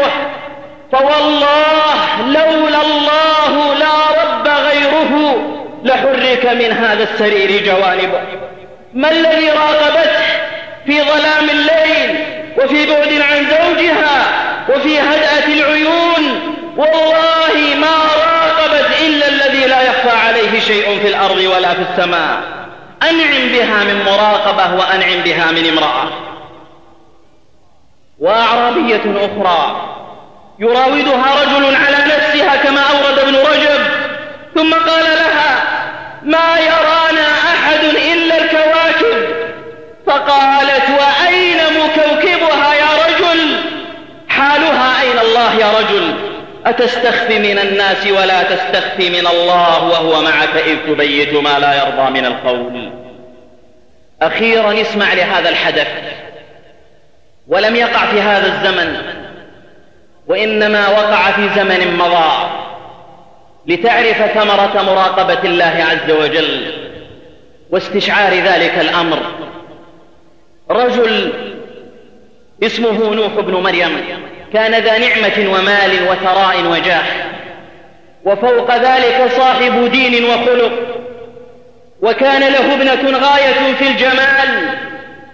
فوالله 0.94 2.22
لولا 2.26 2.82
الله 2.82 3.74
لا 3.74 4.22
رب 4.22 4.48
غيره 4.48 5.36
لحرك 5.84 6.46
من 6.46 6.72
هذا 6.72 7.02
السرير 7.02 7.64
جوانبه 7.64 8.20
ما 8.94 9.10
الذي 9.10 9.50
راقبته 9.50 10.24
في 10.86 11.02
ظلام 11.02 11.50
الليل 11.50 12.24
وفي 12.58 12.86
بعد 12.86 13.12
عن 13.12 13.46
زوجها 13.50 14.44
وفي 14.68 15.00
هدأة 15.00 15.46
العيون؟ 15.46 16.40
والله 16.76 17.76
ما 17.80 17.96
راقبت 18.26 18.86
إلا 19.06 19.28
الذي 19.28 19.66
لا 19.66 19.82
يخفى 19.82 20.16
عليه 20.26 20.60
شيء 20.60 20.98
في 21.02 21.08
الأرض 21.08 21.36
ولا 21.36 21.74
في 21.74 21.82
السماء. 21.90 22.42
أنعم 23.02 23.48
بها 23.52 23.84
من 23.84 24.04
مراقبة 24.04 24.74
وأنعم 24.74 25.20
بها 25.24 25.52
من 25.52 25.68
امرأة. 25.68 26.08
وأعرابية 28.18 29.02
أخرى. 29.16 29.94
يراودها 30.58 31.42
رجل 31.42 31.74
على 31.74 31.96
نفسها 31.96 32.56
كما 32.56 32.80
أورد 32.80 33.18
ابن 33.18 33.36
رجب 33.36 33.80
ثم 34.54 34.74
قال 34.74 35.04
لها 35.04 35.62
ما 36.22 36.58
يرانا 36.58 37.28
أحد 37.54 37.84
إلا 37.84 38.38
الكواكب 38.38 39.34
فقالت 40.06 40.84
وأين 41.00 41.58
مكوكبها 41.58 42.74
يا 42.74 43.04
رجل؟ 43.06 43.60
حالها 44.28 45.02
أين 45.02 45.18
الله 45.18 45.54
يا 45.54 45.78
رجل؟ 45.78 46.14
أتستخفي 46.66 47.38
من 47.38 47.58
الناس 47.58 48.06
ولا 48.06 48.42
تستخفي 48.42 49.10
من 49.10 49.26
الله 49.26 49.84
وهو 49.84 50.22
معك 50.22 50.56
إذ 50.56 50.76
تبيت 50.86 51.34
ما 51.34 51.58
لا 51.58 51.74
يرضى 51.74 52.10
من 52.10 52.26
القول. 52.26 52.90
أخيرا 54.22 54.80
اسمع 54.80 55.14
لهذا 55.14 55.48
الحدث 55.48 55.88
ولم 57.48 57.76
يقع 57.76 58.06
في 58.06 58.20
هذا 58.20 58.46
الزمن 58.46 59.23
وإنما 60.28 60.88
وقع 60.88 61.30
في 61.30 61.48
زمن 61.56 61.96
مضى. 61.98 62.50
لتعرف 63.66 64.32
ثمرة 64.34 64.82
مراقبة 64.82 65.44
الله 65.44 65.86
عز 65.90 66.10
وجل 66.10 66.72
واستشعار 67.70 68.32
ذلك 68.32 68.78
الأمر. 68.78 69.18
رجل 70.70 71.32
اسمه 72.62 73.14
نوح 73.14 73.40
بن 73.40 73.54
مريم 73.54 74.00
كان 74.52 74.74
ذا 74.74 74.98
نعمة 74.98 75.58
ومال 75.58 76.08
وثراء 76.10 76.64
وجاه 76.66 77.04
وفوق 78.24 78.76
ذلك 78.76 79.30
صاحب 79.36 79.90
دين 79.92 80.24
وخلق 80.24 80.72
وكان 82.02 82.40
له 82.40 82.74
ابنة 82.74 83.18
غاية 83.18 83.74
في 83.78 83.88
الجمال. 83.88 84.68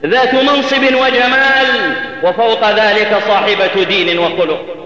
ذات 0.07 0.35
منصب 0.35 0.83
وجمال 0.83 1.95
وفوق 2.23 2.71
ذلك 2.71 3.19
صاحبة 3.29 3.85
دين 3.85 4.19
وخلق. 4.19 4.77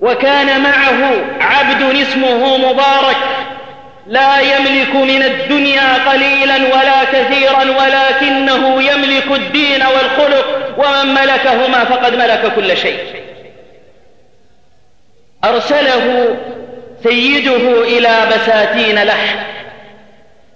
وكان 0.00 0.60
معه 0.60 1.24
عبد 1.40 1.82
اسمه 1.96 2.56
مبارك 2.56 3.16
لا 4.06 4.40
يملك 4.40 4.94
من 4.94 5.22
الدنيا 5.22 6.10
قليلا 6.10 6.56
ولا 6.56 7.04
كثيرا 7.04 7.64
ولكنه 7.64 8.82
يملك 8.82 9.26
الدين 9.30 9.82
والخلق 9.82 10.74
ومن 10.78 11.14
ملكهما 11.14 11.84
فقد 11.84 12.16
ملك 12.16 12.52
كل 12.56 12.76
شيء. 12.76 12.98
أرسله 15.44 16.36
سيده 17.02 17.82
إلى 17.82 18.26
بساتين 18.32 19.04
لحم 19.04 19.38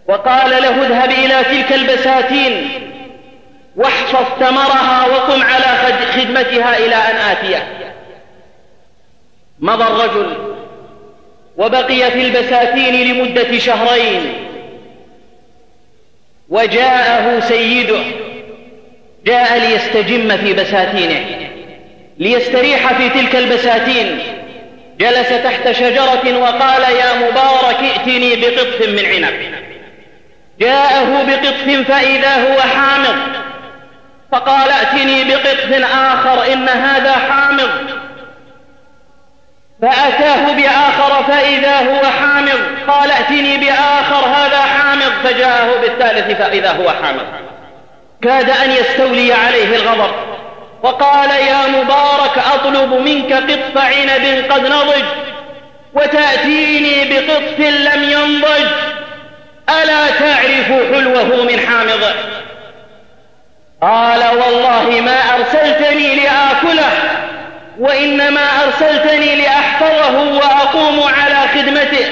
وقال 0.08 0.50
له 0.50 0.86
اذهب 0.86 1.10
إلى 1.10 1.44
تلك 1.44 1.72
البساتين 1.72 2.70
واحفظ 3.78 4.24
ثمرها 4.40 5.06
وقم 5.06 5.42
على 5.42 5.94
خدمتها 6.12 6.78
إلى 6.78 6.94
أن 6.94 7.16
آتية. 7.16 7.68
مضى 9.60 9.84
الرجل 9.84 10.54
وبقي 11.56 12.10
في 12.10 12.20
البساتين 12.26 13.12
لمدة 13.12 13.58
شهرين. 13.58 14.32
وجاءه 16.48 17.40
سيده 17.40 18.00
جاء 19.24 19.58
ليستجم 19.58 20.36
في 20.36 20.52
بساتينه. 20.52 21.24
ليستريح 22.18 22.92
في 22.92 23.08
تلك 23.08 23.36
البساتين. 23.36 24.18
جلس 25.00 25.28
تحت 25.28 25.70
شجرة 25.70 26.38
وقال 26.38 26.82
يا 26.82 27.14
مبارك 27.14 27.78
ائتني 27.82 28.36
بقطف 28.36 28.88
من 28.88 29.06
عنب. 29.06 29.34
جاءه 30.60 31.24
بقطف 31.24 31.88
فإذا 31.88 32.34
هو 32.34 32.60
حامض. 32.60 33.47
فقال 34.32 34.70
ائتني 34.70 35.24
بقطف 35.24 35.92
آخر 35.94 36.52
إن 36.52 36.68
هذا 36.68 37.12
حامض. 37.12 37.70
فأتاه 39.82 40.52
بآخر 40.52 41.24
فإذا 41.24 41.76
هو 41.76 42.10
حامض. 42.10 42.60
قال 42.88 43.10
ائتني 43.10 43.56
بآخر 43.56 44.26
هذا 44.26 44.60
حامض. 44.60 45.12
فجاءه 45.24 45.80
بالثالث 45.80 46.38
فإذا 46.38 46.72
هو 46.72 46.90
حامض. 46.90 47.26
كاد 48.22 48.50
أن 48.50 48.70
يستولي 48.70 49.32
عليه 49.32 49.76
الغضب. 49.76 50.10
وقال 50.82 51.30
يا 51.30 51.66
مبارك 51.66 52.38
أطلب 52.54 52.94
منك 52.94 53.32
قطف 53.32 53.76
عنب 53.76 54.52
قد 54.52 54.66
نضج. 54.66 55.04
وتأتيني 55.94 57.04
بقطف 57.04 57.60
لم 57.60 58.02
ينضج. 58.02 58.68
ألا 59.82 60.10
تعرف 60.10 60.94
حلوة 60.94 61.44
من 61.44 61.60
حامضه 61.60 62.14
قال 63.82 64.20
والله 64.38 65.00
ما 65.00 65.20
أرسلتني 65.34 66.14
لآكله 66.14 66.90
وإنما 67.78 68.40
أرسلتني 68.64 69.36
لأحفظه 69.36 70.36
وأقوم 70.36 71.02
على 71.02 71.48
خدمته 71.54 72.06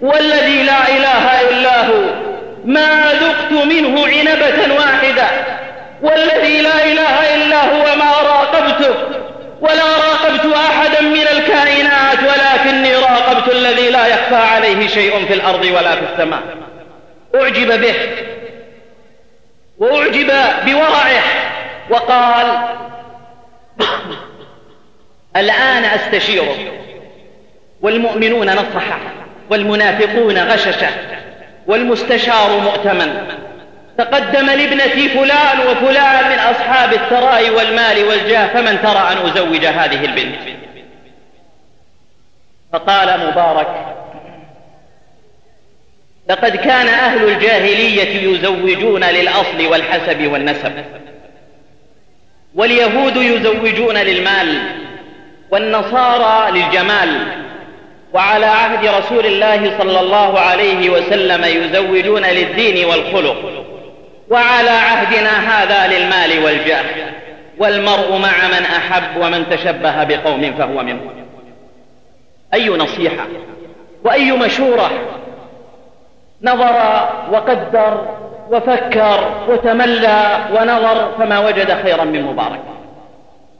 والذي 0.00 0.62
لا 0.62 0.88
إله 0.88 1.50
إلا 1.50 1.86
هو 1.86 2.02
ما 2.64 3.12
ذقت 3.12 3.52
منه 3.52 4.06
عنبة 4.06 4.74
واحدة 4.74 5.26
والذي 6.02 6.60
لا 6.60 6.84
إله 6.84 7.34
إلا 7.34 7.64
هو 7.64 7.96
ما 7.96 8.12
راقبته 8.30 8.94
ولا 9.60 9.84
راقبت 9.84 10.56
أحدا 10.56 11.00
من 11.00 11.26
الكائنات 11.32 12.00
الرابط 13.30 13.48
الذي 13.48 13.90
لا 13.90 14.06
يخفى 14.06 14.34
عليه 14.34 14.88
شيء 14.88 15.26
في 15.26 15.34
الأرض 15.34 15.64
ولا 15.64 15.90
في 15.90 16.02
السماء. 16.12 16.40
أعجب 17.34 17.80
به. 17.80 17.94
وأعجب 19.80 20.32
بورعه 20.66 21.22
وقال 21.90 22.46
الآن 25.36 25.84
أستشيره 25.84 26.56
والمؤمنون 27.80 28.50
نصحه 28.50 28.98
والمنافقون 29.50 30.38
غششه 30.38 30.88
والمستشار 31.66 32.60
مؤتمن. 32.60 33.26
تقدم 33.98 34.46
لابنتي 34.46 35.08
فلان 35.08 35.60
وفلان 35.60 36.32
من 36.32 36.38
أصحاب 36.38 36.92
الثراء 36.92 37.50
والمال 37.50 38.04
والجاه 38.04 38.46
فمن 38.46 38.82
ترى 38.82 39.08
أن 39.12 39.30
أزوج 39.30 39.64
هذه 39.64 40.04
البنت؟ 40.04 40.40
فقال 42.72 43.26
مبارك 43.26 43.96
لقد 46.30 46.56
كان 46.56 46.88
أهل 46.88 47.24
الجاهلية 47.24 48.30
يزوجون 48.30 49.04
للأصل 49.04 49.66
والحسب 49.66 50.26
والنسب. 50.32 50.72
واليهود 52.54 53.16
يزوجون 53.16 53.96
للمال 53.96 54.58
والنصارى 55.50 56.60
للجمال. 56.60 57.08
وعلى 58.12 58.46
عهد 58.46 58.86
رسول 58.86 59.26
الله 59.26 59.78
صلى 59.78 60.00
الله 60.00 60.40
عليه 60.40 60.90
وسلم 60.90 61.44
يزوجون 61.44 62.22
للدين 62.22 62.84
والخلق. 62.84 63.64
وعلى 64.28 64.70
عهدنا 64.70 65.30
هذا 65.30 65.98
للمال 65.98 66.44
والجاه. 66.44 66.84
والمرء 67.58 68.16
مع 68.16 68.48
من 68.48 68.64
أحب 68.64 69.16
ومن 69.16 69.50
تشبه 69.50 70.04
بقوم 70.04 70.54
فهو 70.58 70.82
منهم 70.82 71.10
أي 72.54 72.68
نصيحة؟ 72.68 73.26
وأي 74.04 74.32
مشورة؟ 74.32 74.90
نظر 76.42 77.08
وقدر 77.32 78.04
وفكر 78.50 79.24
وتملى 79.48 80.38
ونظر 80.54 81.08
فما 81.18 81.38
وجد 81.38 81.72
خيرا 81.82 82.04
من 82.04 82.22
مبارك. 82.22 82.60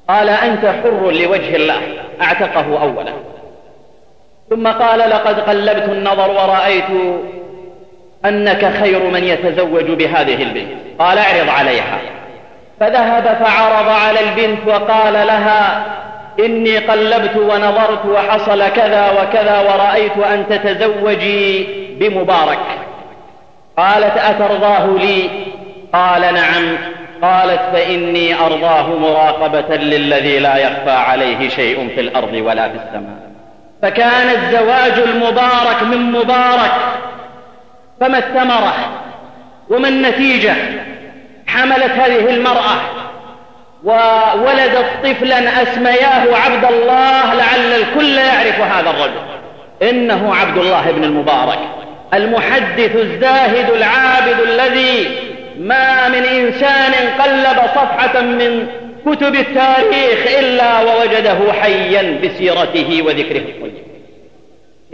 قال 0.09 0.29
أنت 0.29 0.67
حر 0.67 1.11
لوجه 1.11 1.57
الله 1.57 1.81
أعتقه 2.23 2.83
أولا. 2.83 3.13
ثم 4.51 4.67
قال 4.67 4.99
لقد 4.99 5.41
قلبت 5.41 5.89
النظر 5.89 6.31
ورأيت 6.31 7.21
أنك 8.25 8.73
خير 8.81 9.05
من 9.05 9.25
يتزوج 9.25 9.85
بهذه 9.85 10.43
البنت. 10.43 10.73
قال 10.99 11.19
اعرض 11.19 11.49
عليها. 11.49 11.99
فذهب 12.81 13.25
فعرض 13.25 13.89
على 13.89 14.21
البنت 14.21 14.67
وقال 14.67 15.13
لها 15.13 15.87
إني 16.39 16.79
قلبت 16.79 17.37
ونظرت 17.37 18.07
وحصل 18.07 18.69
كذا 18.69 19.11
وكذا 19.11 19.61
ورأيت 19.61 20.19
أن 20.19 20.49
تتزوجي 20.49 21.67
بمبارك. 22.01 22.59
قالت 23.79 24.17
أترضاه 24.17 24.87
لي؟ 24.87 25.31
قال 25.93 26.21
نعم. 26.21 26.77
قالت 27.23 27.61
فإني 27.73 28.41
أرضاه 28.41 28.87
مراقبة 28.99 29.77
للذي 29.77 30.39
لا 30.39 30.57
يخفى 30.57 30.91
عليه 30.91 31.49
شيء 31.49 31.89
في 31.95 32.01
الأرض 32.01 32.33
ولا 32.33 32.69
في 32.69 32.75
السماء. 32.75 33.31
فكان 33.83 34.29
الزواج 34.29 35.09
المبارك 35.09 35.83
من 35.83 36.13
مبارك. 36.13 36.73
فما 38.01 38.19
الثمرة 38.19 38.75
وما 39.71 39.89
النتيجة؟ 39.89 40.55
حملت 41.47 41.93
هذه 41.93 42.31
المرأة. 42.31 42.77
وولدت 43.85 44.87
طفلا 45.05 45.63
أسمياه 45.63 46.37
عبد 46.37 46.65
الله 46.65 47.35
لعل 47.35 47.73
الكل 47.81 48.19
يعرف 48.19 48.61
هذا 48.61 48.91
الرجل. 48.91 49.21
إنه 49.83 50.35
عبد 50.35 50.59
الله 50.59 50.91
بن 50.91 51.05
المبارك. 51.05 51.59
المحدث 52.15 52.97
الزاهد 52.97 53.71
العابد 53.71 54.41
الذي 54.41 55.09
ما 55.61 56.09
من 56.09 56.25
إنسان 56.25 56.93
قلب 57.19 57.59
صفحة 57.75 58.21
من 58.21 58.67
كتب 59.07 59.35
التاريخ 59.35 60.39
إلا 60.39 60.81
ووجده 60.81 61.53
حيا 61.53 62.21
بسيرته 62.25 63.03
وذكره. 63.07 63.43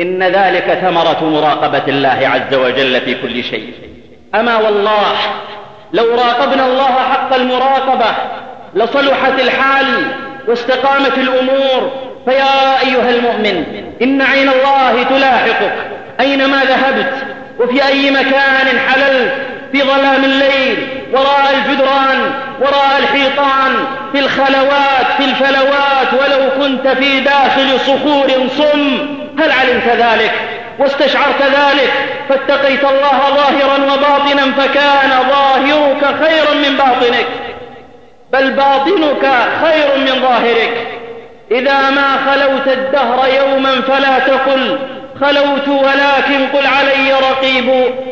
إن 0.00 0.22
ذلك 0.22 0.78
ثمرة 0.82 1.24
مراقبة 1.24 1.82
الله 1.88 2.28
عز 2.28 2.54
وجل 2.54 3.00
في 3.00 3.14
كل 3.14 3.44
شيء. 3.44 3.72
أما 4.34 4.56
والله 4.56 5.12
لو 5.92 6.14
راقبنا 6.14 6.66
الله 6.66 6.84
حق 6.84 7.34
المراقبة 7.34 8.14
لصلحت 8.74 9.40
الحال 9.40 9.86
واستقامت 10.48 11.18
الأمور 11.18 11.90
فيا 12.24 12.80
أيها 12.80 13.10
المؤمن 13.10 13.64
إن 14.02 14.22
عين 14.22 14.48
الله 14.48 15.02
تلاحقك. 15.02 15.95
أينما 16.20 16.64
ذهبت؟ 16.64 17.12
وفي 17.58 17.86
أي 17.86 18.10
مكان 18.10 18.78
حللت؟ 18.88 19.32
في 19.72 19.82
ظلام 19.82 20.24
الليل 20.24 20.88
وراء 21.12 21.54
الجدران 21.54 22.32
وراء 22.60 22.98
الحيطان 22.98 23.72
في 24.12 24.18
الخلوات 24.18 25.06
في 25.18 25.24
الفلوات 25.24 26.12
ولو 26.12 26.50
كنت 26.60 26.88
في 26.88 27.20
داخل 27.20 27.80
صخور 27.80 28.48
صم. 28.58 29.16
هل 29.38 29.50
علمت 29.50 29.88
ذلك؟ 29.88 30.32
واستشعرت 30.78 31.42
ذلك؟ 31.42 31.92
فاتقيت 32.28 32.84
الله 32.84 33.20
ظاهرا 33.36 33.94
وباطنا 33.94 34.52
فكان 34.52 35.10
ظاهرك 35.30 36.04
خيرا 36.24 36.54
من 36.54 36.76
باطنك. 36.76 37.26
بل 38.32 38.50
باطنك 38.50 39.26
خير 39.64 39.98
من 39.98 40.22
ظاهرك. 40.22 40.86
إذا 41.50 41.90
ما 41.90 42.16
خلوت 42.26 42.68
الدهر 42.68 43.28
يوما 43.28 43.80
فلا 43.80 44.18
تقل. 44.18 44.78
خلوت 45.20 45.68
ولكن 45.68 46.46
قل 46.46 46.66
علي 46.66 47.12
رقيب 47.12 47.70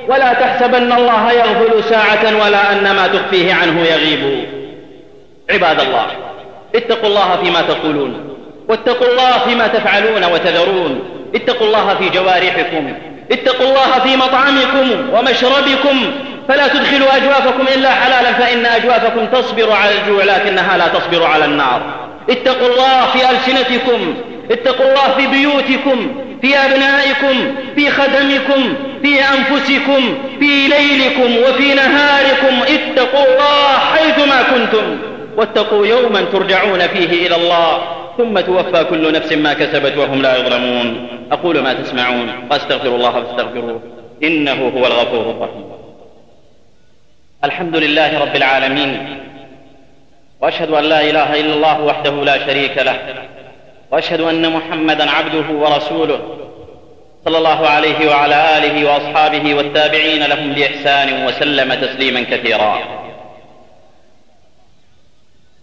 ولا 0.08 0.32
تحسبن 0.32 0.92
الله 0.92 1.32
يغفل 1.32 1.84
ساعة 1.84 2.44
ولا 2.44 2.72
أن 2.72 2.82
ما 2.96 3.06
تخفيه 3.06 3.54
عنه 3.54 3.80
يغيب. 3.80 4.44
عباد 5.50 5.80
الله 5.80 6.06
اتقوا 6.74 7.08
الله 7.08 7.38
فيما 7.44 7.60
تقولون 7.60 8.36
واتقوا 8.68 9.08
الله 9.08 9.38
فيما 9.38 9.66
تفعلون 9.66 10.24
وتذرون. 10.24 11.00
اتقوا 11.34 11.66
الله 11.66 11.94
في 11.94 12.08
جوارحكم 12.08 12.94
اتقوا 13.32 13.66
الله 13.66 14.00
في 14.04 14.16
مطعمكم 14.16 15.14
ومشربكم 15.14 16.12
فلا 16.48 16.68
تدخلوا 16.68 17.16
أجوافكم 17.16 17.66
إلا 17.76 17.90
حلالا 17.90 18.32
فإن 18.32 18.66
أجوافكم 18.66 19.26
تصبر 19.26 19.72
على 19.72 19.90
الجوع 19.98 20.24
لكنها 20.24 20.78
لا 20.78 20.88
تصبر 20.88 21.26
على 21.26 21.44
النار. 21.44 21.82
اتقوا 22.30 22.68
الله 22.68 23.06
في 23.06 23.30
ألسنتكم 23.30 24.14
اتقوا 24.50 24.86
الله 24.86 25.14
في 25.16 25.26
بيوتكم 25.26 26.23
في 26.44 26.56
أبنائكم 26.56 27.54
في 27.76 27.90
خدمكم 27.90 28.74
في 29.02 29.20
أنفسكم 29.20 30.18
في 30.40 30.68
ليلكم 30.68 31.36
وفي 31.36 31.74
نهاركم 31.74 32.62
اتقوا 32.62 33.24
الله 33.24 33.78
حيثما 33.78 34.42
كنتم 34.42 34.98
واتقوا 35.36 35.86
يوما 35.86 36.20
ترجعون 36.20 36.86
فيه 36.86 37.26
إلى 37.26 37.36
الله 37.36 37.82
ثم 38.18 38.40
توفى 38.40 38.84
كل 38.84 39.12
نفس 39.12 39.32
ما 39.32 39.54
كسبت 39.54 39.96
وهم 39.96 40.22
لا 40.22 40.36
يظلمون. 40.36 41.08
أقول 41.32 41.58
ما 41.58 41.72
تسمعون 41.72 42.48
وأستغفر 42.50 42.88
الله 42.88 43.10
فاستغفروه 43.10 43.82
إنه 44.22 44.72
هو 44.76 44.86
الغفور 44.86 45.30
الرحيم. 45.30 45.64
الحمد 47.44 47.76
لله 47.76 48.18
رب 48.20 48.36
العالمين 48.36 49.20
وأشهد 50.40 50.70
أن 50.70 50.84
لا 50.84 51.00
إله 51.10 51.40
إلا 51.40 51.54
الله 51.54 51.80
وحده 51.80 52.24
لا 52.24 52.46
شريك 52.46 52.78
له 52.78 53.23
وأشهد 53.94 54.20
أن 54.20 54.52
محمدا 54.52 55.10
عبده 55.10 55.50
ورسوله 55.50 56.20
صلى 57.24 57.38
الله 57.38 57.66
عليه 57.66 58.08
وعلى 58.10 58.58
آله 58.58 58.84
وأصحابه 58.90 59.54
والتابعين 59.54 60.22
لهم 60.22 60.52
بإحسان 60.52 61.26
وسلم 61.26 61.74
تسليما 61.74 62.20
كثيرا. 62.20 62.78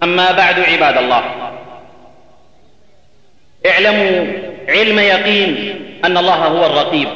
أما 0.03 0.31
بعد 0.31 0.59
عباد 0.59 0.97
الله 0.97 1.23
اعلموا 3.67 4.25
علم 4.69 4.99
يقين 4.99 5.75
أن 6.05 6.17
الله 6.17 6.35
هو 6.35 6.65
الرقيب 6.65 7.07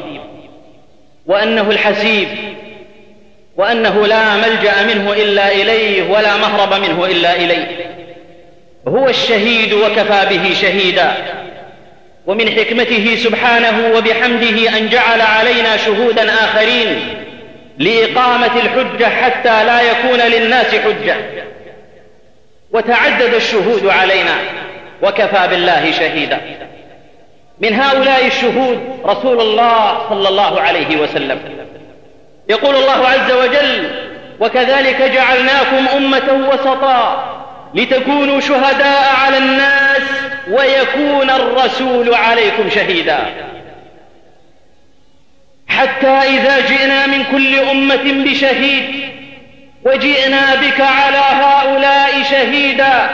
وأنه 1.25 1.69
الحسيب 1.71 2.27
وأنه 3.57 4.07
لا 4.07 4.35
ملجأ 4.35 4.83
منه 4.83 5.13
إلا 5.13 5.51
إليه 5.51 6.11
ولا 6.11 6.37
مهرب 6.37 6.73
منه 6.73 7.05
إلا 7.05 7.35
إليه. 7.35 7.94
هو 8.87 9.09
الشهيد 9.09 9.73
وكفى 9.73 10.25
به 10.29 10.53
شهيدا. 10.53 11.13
ومن 12.27 12.49
حكمته 12.49 13.15
سبحانه 13.15 13.91
وبحمده 13.97 14.77
أن 14.77 14.89
جعل 14.89 15.21
علينا 15.21 15.77
شهودا 15.77 16.33
آخرين 16.33 16.99
لإقامة 17.77 18.51
الحجة 18.55 19.05
حتى 19.05 19.63
لا 19.63 19.81
يكون 19.81 20.19
للناس 20.19 20.75
حجة. 20.75 21.15
وتعدد 22.71 23.33
الشهود 23.33 23.87
علينا 23.87 24.35
وكفى 25.03 25.47
بالله 25.49 25.91
شهيدا. 25.91 26.41
من 27.59 27.73
هؤلاء 27.73 28.27
الشهود 28.27 28.99
رسول 29.05 29.41
الله 29.41 30.09
صلى 30.09 30.29
الله 30.29 30.61
عليه 30.61 30.97
وسلم. 30.97 31.39
يقول 32.49 32.75
الله 32.75 33.07
عز 33.07 33.31
وجل 33.31 33.89
وكذلك 34.39 35.01
جعلناكم 35.01 35.87
أمة 35.95 36.49
وسطا 36.49 37.34
لتكونوا 37.75 38.39
شهداء 38.39 39.15
على 39.25 39.37
الناس 39.37 40.01
ويكون 40.47 41.29
الرسول 41.29 42.13
عليكم 42.13 42.69
شهيدا. 42.69 43.19
حتى 45.67 46.07
إذا 46.07 46.59
جئنا 46.59 47.07
من 47.07 47.23
كل 47.31 47.59
أمة 47.59 48.23
بشهيد 48.23 49.09
وجئنا 49.85 50.55
بك 50.55 50.81
على 50.81 51.17
هؤلاء 51.17 52.23
شهيدا 52.23 53.09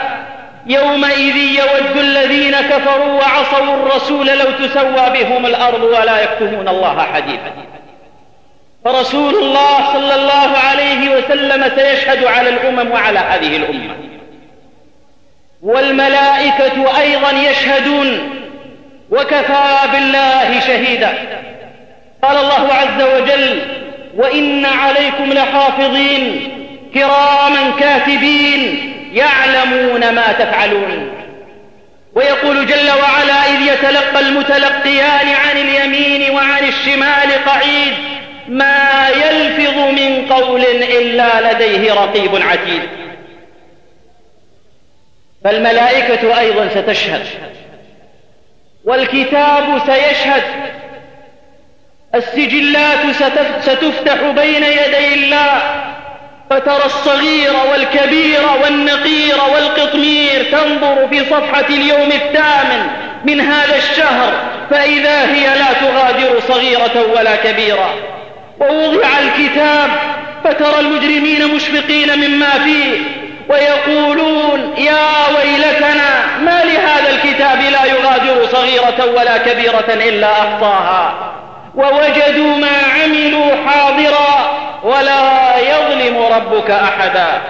يومئذ 0.66 1.36
يود 1.36 1.96
الذين 1.96 2.52
كفروا 2.52 3.12
وعصوا 3.12 3.74
الرسول 3.74 4.26
لو 4.26 4.66
تسوى 4.66 5.10
بهم 5.10 5.46
الأرض 5.46 5.82
ولا 5.82 6.22
يكتمون 6.22 6.68
الله 6.68 7.06
حديثا. 7.14 7.52
فرسول 8.84 9.34
الله 9.34 9.92
صلى 9.92 10.14
الله 10.14 10.58
عليه 10.58 11.16
وسلم 11.16 11.72
سيشهد 11.76 12.24
على 12.24 12.48
الأمم 12.48 12.90
وعلى 12.90 13.18
هذه 13.18 13.56
الأمة. 13.56 14.11
والملائكة 15.62 17.00
أيضا 17.00 17.30
يشهدون 17.50 18.30
وكفى 19.10 19.78
بالله 19.92 20.60
شهيدا. 20.60 21.12
قال 22.22 22.36
الله 22.36 22.72
عز 22.72 23.02
وجل 23.02 23.60
وإن 24.16 24.64
عليكم 24.64 25.32
لحافظين 25.32 26.48
كراما 26.94 27.72
كاتبين 27.80 28.92
يعلمون 29.12 30.14
ما 30.14 30.32
تفعلون 30.32 31.12
ويقول 32.14 32.66
جل 32.66 32.90
وعلا 33.02 33.34
إذ 33.34 33.72
يتلقى 33.72 34.20
المتلقيان 34.20 35.28
عن 35.28 35.56
اليمين 35.56 36.30
وعن 36.30 36.64
الشمال 36.68 37.44
قعيد 37.46 37.92
ما 38.48 39.08
يلفظ 39.08 39.76
من 39.76 40.26
قول 40.30 40.60
إلا 41.00 41.52
لديه 41.52 41.92
رقيب 41.92 42.30
عتيد 42.34 42.82
فالملائكة 45.44 46.40
أيضا 46.40 46.68
ستشهد. 46.68 47.26
والكتاب 48.84 49.78
سيشهد. 49.86 50.42
السجلات 52.14 52.98
ستفتح 53.60 54.22
بين 54.22 54.64
يدي 54.64 55.14
الله. 55.14 55.62
فترى 56.50 56.84
الصغير 56.84 57.52
والكبير 57.70 58.40
والنقير 58.62 59.36
والقطمير 59.54 60.44
تنظر 60.52 61.08
في 61.08 61.20
صفحة 61.20 61.66
اليوم 61.68 62.12
الثامن 62.12 62.86
من 63.24 63.40
هذا 63.40 63.76
الشهر. 63.76 64.32
فإذا 64.70 65.34
هي 65.34 65.58
لا 65.58 65.72
تغادر 65.72 66.40
صغيرة 66.48 67.06
ولا 67.16 67.36
كبيرة. 67.36 67.94
ووضع 68.60 69.08
الكتاب. 69.18 69.90
فترى 70.44 70.80
المجرمين 70.80 71.54
مشفقين 71.54 72.18
مما 72.18 72.50
فيه. 72.50 73.21
ويقولون 73.48 74.74
يا 74.78 75.08
ويلتنا 75.36 76.26
ما 76.44 76.64
لهذا 76.64 77.10
الكتاب 77.10 77.60
لا 77.60 77.84
يغادر 77.84 78.46
صغيرة 78.52 79.06
ولا 79.16 79.38
كبيرة 79.38 80.08
إلا 80.08 80.32
أحصاها 80.32 81.32
ووجدوا 81.74 82.56
ما 82.56 82.78
عملوا 82.94 83.50
حاضرا 83.66 84.62
ولا 84.82 85.56
يظلم 85.58 86.18
ربك 86.32 86.70
أحدا. 86.70 87.40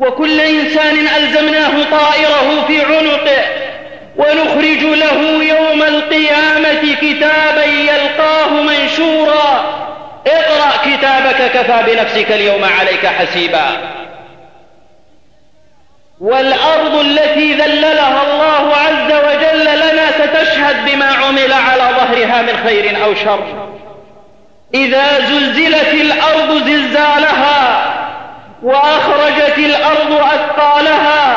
وكل 0.00 0.40
إنسان 0.40 1.06
ألزمناه 1.16 1.70
طائره 1.90 2.64
في 2.66 2.80
عنقه. 2.84 3.44
ونخرج 4.16 4.82
له 4.82 5.44
يوم 5.44 5.82
القيامة 5.82 6.94
كتابا 7.00 7.64
يلقاه 7.64 8.50
منشورا. 8.50 9.64
اقرأ 10.26 10.72
كتابك 10.84 11.50
كفى 11.54 11.82
بنفسك 11.86 12.32
اليوم 12.32 12.64
عليك 12.80 13.06
حسيبا. 13.06 13.93
والأرض 16.20 16.94
التي 16.94 17.54
ذللها 17.54 18.22
الله 18.22 18.76
عز 18.76 19.12
وجل 19.12 19.64
لنا 19.64 20.10
ستشهد 20.10 20.76
بما 20.86 21.06
عمل 21.06 21.52
على 21.52 21.82
ظهرها 21.96 22.42
من 22.42 22.56
خير 22.66 23.04
أو 23.04 23.14
شر. 23.14 23.68
إذا 24.74 25.20
زلزلت 25.20 25.94
الأرض 25.94 26.62
زلزالها 26.66 27.84
وأخرجت 28.62 29.58
الأرض 29.58 30.12
أثقالها 30.12 31.36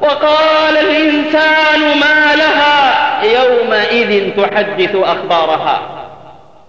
وقال 0.00 0.76
الإنسان 0.78 1.98
ما 2.00 2.34
لها 2.34 2.94
يومئذ 3.24 4.30
تحدث 4.36 4.96
أخبارها. 4.96 5.80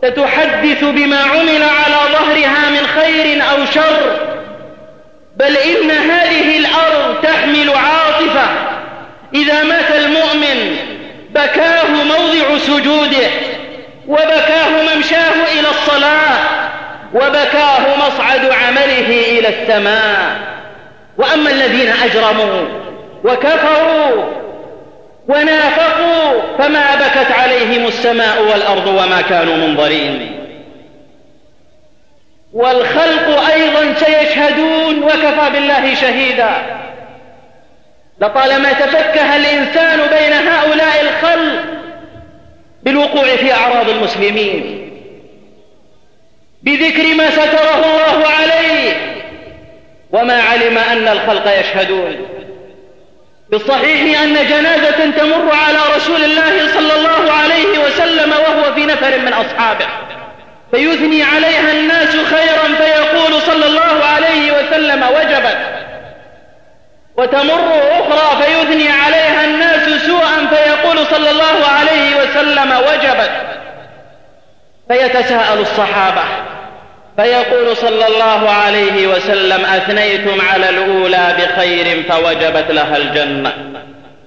ستحدث 0.05 0.83
بما 0.83 1.17
عمل 1.17 1.63
على 1.63 2.13
ظهرها 2.13 2.69
من 2.69 2.87
خير 2.87 3.43
أو 3.51 3.65
شر. 3.65 4.34
بل 5.35 5.57
إن 5.57 5.91
هذه 5.91 6.57
الأرض 6.57 7.21
تحمل 7.23 7.69
عاطفة. 7.69 8.47
إذا 9.33 9.63
مات 9.63 9.91
المؤمن 9.95 10.77
بكاه 11.29 11.87
موضع 11.87 12.57
سجوده 12.57 13.27
وبكاه 14.07 14.69
ممشاه 14.69 15.33
إلى 15.59 15.69
الصلاة 15.69 16.37
وبكاه 17.13 17.97
مصعد 17.97 18.45
عمله 18.45 19.39
إلى 19.39 19.47
السماء. 19.49 20.35
وأما 21.17 21.49
الذين 21.51 21.93
أجرموا 22.03 22.65
وكفروا 23.23 24.23
ونافقوا 25.27 26.41
فما 26.57 26.95
بكت 26.95 27.31
عليهم 27.39 27.87
السماء 27.87 28.41
والأرض 28.41 28.87
وما 28.87 29.21
كانوا 29.29 29.55
منظرين. 29.55 30.44
والخلق 32.55 33.51
أيضا 33.51 33.93
سيشهدون 33.93 35.03
وكفى 35.03 35.49
بالله 35.53 35.95
شهيدا. 35.95 36.51
لطالما 38.21 38.73
تفكه 38.73 39.35
الإنسان 39.35 39.99
بين 39.99 40.33
هؤلاء 40.33 41.01
الخلق 41.01 41.63
بالوقوع 42.83 43.35
في 43.35 43.53
أعراض 43.53 43.89
المسلمين. 43.89 44.91
بذكر 46.63 47.15
ما 47.15 47.29
ستره 47.29 47.85
الله 47.85 48.27
عليه 48.27 48.93
وما 50.11 50.41
علم 50.41 50.77
أن 50.77 51.07
الخلق 51.07 51.59
يشهدون. 51.59 52.15
بالصحيح 53.49 54.21
أن 54.21 54.33
جنازة 54.33 55.11
تمر 55.17 55.51
على 55.67 55.79
رسول 55.95 56.23
الله 56.23 56.67
صلى 56.73 56.93
الله 56.95 57.31
عليه 57.31 57.79
وسلم 57.85 58.31
وهو 58.31 58.73
في 58.73 58.85
نفر 58.85 59.19
من 59.19 59.33
أصحابه. 59.33 59.85
فيثني 60.75 61.23
عليها 61.23 61.71
الناس 61.71 62.09
خيرا 62.09 62.75
فيقول 62.77 63.41
صلى 63.41 63.65
الله 63.65 64.05
عليه 64.05 64.51
وسلم 64.51 65.03
وجبت. 65.03 65.57
وتمر 67.17 67.81
أخرى 67.91 68.43
فيثني 68.43 68.89
عليها 68.89 69.45
الناس 69.45 70.01
سوءا 70.05 70.47
فيقول 70.49 70.97
صلى 71.05 71.31
الله 71.31 71.67
عليه 71.79 72.15
وسلم 72.15 72.71
وجبت. 72.71 73.31
فيتساءل 74.87 75.59
الصحابة 75.59 76.21
فيقول 77.17 77.77
صلى 77.77 78.07
الله 78.07 78.49
عليه 78.49 79.07
وسلم 79.07 79.65
أثنيتم 79.65 80.41
على 80.53 80.69
الأولى 80.69 81.35
بخير 81.39 82.03
فوجبت 82.09 82.71
لها 82.71 82.97
الجنة. 82.97 83.53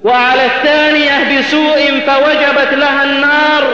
وعلى 0.05 0.45
الثانية 0.45 1.39
بسوء 1.39 2.01
فوجبت 2.07 2.75
لها 2.75 3.05
النار. 3.05 3.65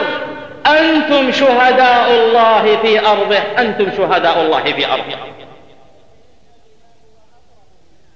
أنتم 0.67 1.31
شهداء 1.31 2.11
الله 2.11 2.77
في 2.81 3.07
أرضه. 3.07 3.37
أنتم 3.59 3.91
شهداء 3.97 4.41
الله 4.41 4.63
في 4.63 4.85
أرضه. 4.85 5.17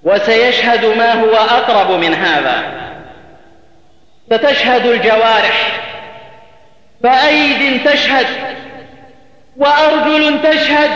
وسيشهد 0.04 0.86
ما 0.86 1.14
هو 1.14 1.36
أقرب 1.36 1.92
من 1.92 2.14
هذا. 2.14 2.64
ستشهد 4.32 4.86
الجوارح. 4.86 5.82
فأيد 7.04 7.84
تشهد 7.84 8.28
وأرجل 9.58 10.42
تشهد 10.44 10.92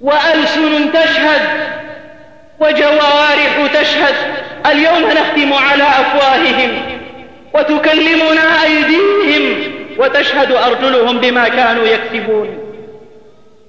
وألسن 0.00 0.92
تشهد 0.92 1.40
وجوارح 2.60 3.66
تشهد. 3.74 4.14
اليوم 4.66 5.10
نختم 5.10 5.52
على 5.52 5.82
أفواههم 5.82 7.00
وتكلمنا 7.54 8.62
أيديهم. 8.64 9.74
وتشهد 9.98 10.52
أرجلهم 10.52 11.18
بما 11.18 11.48
كانوا 11.48 11.86
يكسبون. 11.86 12.58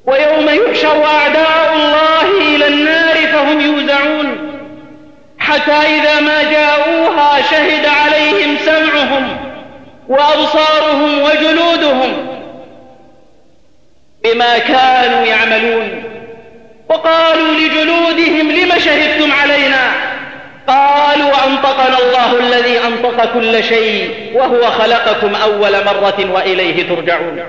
ويوم 0.05 0.49
يحشر 0.49 1.05
أعداء 1.05 1.73
الله 1.75 2.55
إلى 2.55 2.67
النار 2.67 3.15
فهم 3.15 3.61
يوزعون. 3.61 4.37
حتى 5.39 5.71
إذا 5.71 6.19
ما 6.19 6.43
جاءوها 6.43 7.41
شهد 7.41 7.85
عليهم 7.85 8.57
سمعهم 8.65 9.37
وأبصارهم 10.07 11.21
وجلودهم 11.21 12.27
بما 14.23 14.57
كانوا 14.57 15.25
يعملون. 15.25 16.03
وقالوا 16.89 17.53
لجلودهم 17.53 18.51
لم 18.51 18.79
شهدتم 18.79 19.31
علينا؟ 19.31 20.04
قالوا 20.67 21.31
أنطقنا 21.47 21.97
الله 21.97 22.39
الذي 22.39 22.79
أنطق 22.87 23.33
كل 23.33 23.63
شيء 23.63 24.09
وهو 24.35 24.61
خلقكم 24.61 25.35
أول 25.35 25.71
مرة 25.85 26.33
وإليه 26.33 26.89
ترجعون. 26.89 27.39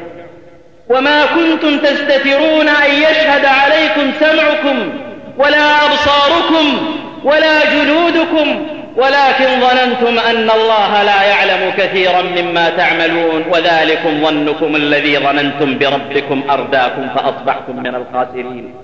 وما 0.89 1.27
كنتم 1.27 1.79
تستترون 1.79 2.69
أن 2.69 2.91
يشهد 2.91 3.45
عليكم 3.45 4.13
سمعكم 4.21 4.93
ولا 5.39 5.85
أبصاركم 5.87 6.97
ولا 7.25 7.75
جلودكم 7.75 8.67
ولكن 8.97 9.61
ظننتم 9.61 10.19
أن 10.19 10.51
الله 10.51 11.03
لا 11.03 11.23
يعلم 11.23 11.73
كثيرا 11.79 12.23
مما 12.23 12.71
تعملون 12.71 13.45
وذلكم 13.51 14.25
ظنكم 14.25 14.77
الذي 14.77 15.19
ظننتم 15.19 15.79
بربكم 15.79 16.43
أرداكم 16.51 17.09
فأصبحتم 17.09 17.77
من 17.77 17.95
الخاسرين. 17.95 18.75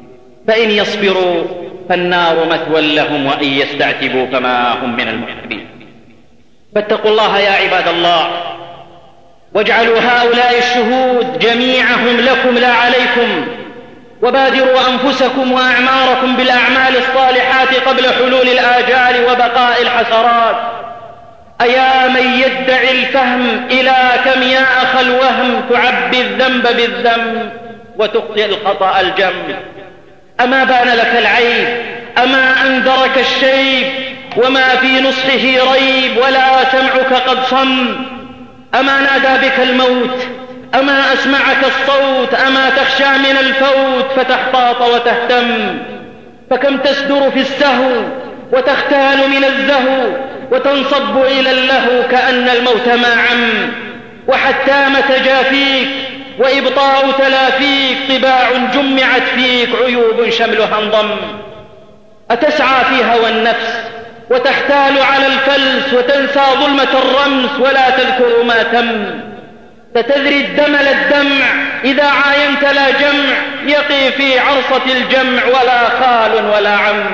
فإن 0.49 0.71
يصبروا 0.71 1.45
فالنار 1.93 2.47
مثوى 2.47 2.95
لهم 2.95 3.27
وإن 3.27 3.49
يستعتبوا 3.49 4.27
فما 4.27 4.73
هم 4.73 4.97
من 4.97 5.09
المحبين 5.09 5.69
فاتقوا 6.75 7.11
الله 7.11 7.39
يا 7.39 7.51
عباد 7.51 7.89
الله 7.89 8.31
واجعلوا 9.55 9.99
هؤلاء 9.99 10.59
الشهود 10.59 11.39
جميعهم 11.39 12.17
لكم 12.21 12.59
لا 12.59 12.73
عليكم 12.73 13.47
وبادروا 14.23 14.81
أنفسكم 14.89 15.53
وأعماركم 15.53 16.37
بالأعمال 16.37 16.97
الصالحات 16.97 17.75
قبل 17.75 18.05
حلول 18.15 18.49
الآجال 18.49 19.25
وبقاء 19.25 19.83
الحسرات. 19.83 20.57
أيا 21.61 22.09
من 22.09 22.41
يدعي 22.41 22.91
الفهم 22.91 23.67
إلى 23.71 23.97
كم 24.25 24.43
يا 24.43 24.83
أخ 24.83 24.97
الوهم 24.97 25.63
تعبي 25.71 26.21
الذنب 26.21 26.63
بالذنب 26.63 27.53
وتخطئ 27.99 28.45
الخطأ 28.45 29.01
الجم. 29.01 29.55
أما 30.45 30.65
بان 30.65 30.89
لك 30.89 31.13
العيب 31.19 31.69
أما 32.19 32.67
أنذرك 32.67 33.19
الشيب 33.19 33.87
وما 34.37 34.69
في 34.69 35.01
نصحه 35.01 35.73
ريب 35.75 36.17
ولا 36.17 36.65
سمعك 36.73 37.13
قد 37.27 37.45
صم. 37.45 37.97
أما 38.75 39.01
نادى 39.01 39.47
بك 39.47 39.59
الموت 39.63 40.19
أما 40.75 41.13
أسمعك 41.13 41.65
الصوت 41.65 42.35
أما 42.35 42.71
تخشى 42.71 43.19
من 43.19 43.37
الفوت 43.41 44.07
فتحتاط 44.17 44.83
وتهتم. 44.83 45.79
فكم 46.51 46.77
تسدر 46.77 47.31
في 47.31 47.41
السهو 47.41 47.91
وتختال 48.53 49.31
من 49.31 49.45
الزهو 49.45 50.07
وتنصب 50.53 51.17
إلى 51.23 51.51
اللهو 51.51 52.09
كأن 52.11 52.49
الموت 52.49 52.89
ما 52.89 53.23
عم 53.31 53.73
وحتام 54.29 54.93
تجافيك 55.09 55.89
وإبطاء 56.39 57.11
تلافيك 57.19 57.97
طباع 58.09 58.51
جمعت 58.75 59.23
فيك 59.37 59.69
عيوب 59.85 60.31
شملها 60.31 60.79
انضم. 60.79 61.17
أتسعى 62.31 62.85
في 62.85 63.05
هوى 63.05 63.31
النفس 63.31 63.81
وتحتال 64.31 65.03
على 65.13 65.27
الفلس 65.27 65.93
وتنسى 65.95 66.41
ظلمة 66.61 66.89
الرمس 66.95 67.51
ولا 67.61 67.91
تذكر 67.91 68.43
ما 68.43 68.63
تم. 68.63 69.21
فتذري 69.95 70.41
الدمل 70.41 70.89
الدمع 70.89 71.47
إذا 71.85 72.05
عاينت 72.05 72.63
لا 72.63 72.91
جمع. 72.91 73.37
يقي 73.67 74.13
في 74.13 74.39
عرصة 74.39 74.83
الجمع 74.87 75.45
ولا 75.47 75.89
خال 75.89 76.45
ولا 76.57 76.77
عم. 76.77 77.05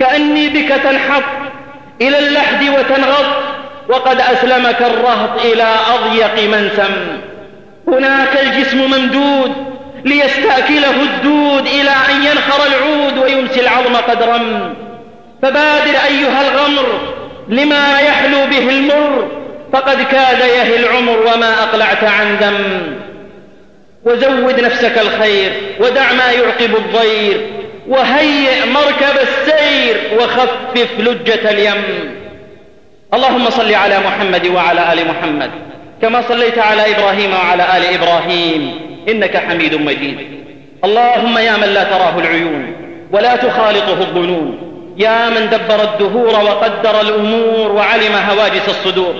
كأني 0.00 0.48
بك 0.48 0.68
تنحط 0.68 1.22
إلى 2.00 2.18
اللحد 2.18 2.68
وتنغط. 2.68 3.26
وقد 3.88 4.20
أسلمك 4.20 4.82
الرهط 4.82 5.44
إلى 5.44 5.74
أضيق 5.94 6.48
منسم 6.48 6.92
هناك 7.92 8.40
الجسم 8.42 8.78
ممدود 8.78 9.52
ليستأكله 10.04 11.02
الدود 11.02 11.66
إلى 11.66 11.90
أن 11.90 12.22
ينخر 12.24 12.66
العود 12.66 13.18
ويمسي 13.18 13.60
العظم 13.60 13.96
قد 13.96 14.22
رم 14.22 14.74
فبادر 15.42 15.94
أيها 16.08 16.40
الغمر 16.48 17.14
لما 17.48 18.00
يحلو 18.00 18.46
به 18.50 18.70
المر 18.70 19.28
فقد 19.72 20.02
كاد 20.02 20.40
يهي 20.40 20.76
العمر 20.76 21.18
وما 21.20 21.62
أقلعت 21.62 22.04
عن 22.04 22.36
ذم 22.36 22.96
وزود 24.04 24.60
نفسك 24.60 24.98
الخير 24.98 25.52
ودع 25.80 26.12
ما 26.12 26.32
يعقب 26.32 26.76
الضير 26.76 27.46
وهيئ 27.88 28.66
مركب 28.66 29.18
السير 29.22 29.96
وخفف 30.20 30.88
لجة 30.98 31.50
اليم. 31.50 31.84
اللهم 33.14 33.50
صل 33.50 33.74
على 33.74 33.98
محمد 33.98 34.46
وعلى 34.46 34.92
آل 34.92 35.08
محمد. 35.08 35.50
كما 36.02 36.22
صليت 36.28 36.58
على 36.58 36.96
إبراهيم 36.96 37.30
وعلى 37.32 37.62
آل 37.76 37.84
إبراهيم 37.94 38.80
إنك 39.08 39.36
حميد 39.36 39.74
مجيد. 39.74 40.18
اللهم 40.84 41.38
يا 41.38 41.56
من 41.56 41.68
لا 41.68 41.84
تراه 41.84 42.18
العيون 42.18 42.72
ولا 43.12 43.36
تخالطه 43.36 44.00
الظنون 44.00 44.58
يا 44.98 45.28
من 45.28 45.50
دبر 45.50 45.82
الدهور 45.82 46.44
وقدر 46.44 47.00
الأمور 47.00 47.72
وعلم 47.72 48.14
هواجس 48.30 48.68
الصدور 48.68 49.14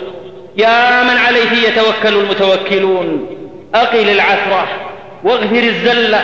يا 0.56 1.02
من 1.02 1.16
عليه 1.26 1.68
يتوكل 1.68 2.16
المتوكلون. 2.16 3.26
أقل 3.74 4.10
العثرة 4.10 4.68
واغفر 5.24 5.62
الزلة 5.62 6.20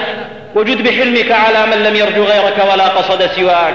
وجد 0.55 0.83
بحلمك 0.83 1.33
على 1.33 1.67
من 1.67 1.83
لم 1.83 1.97
يرجو 1.97 2.25
غيرك 2.25 2.73
ولا 2.73 2.89
قصد 2.89 3.27
سواك. 3.27 3.75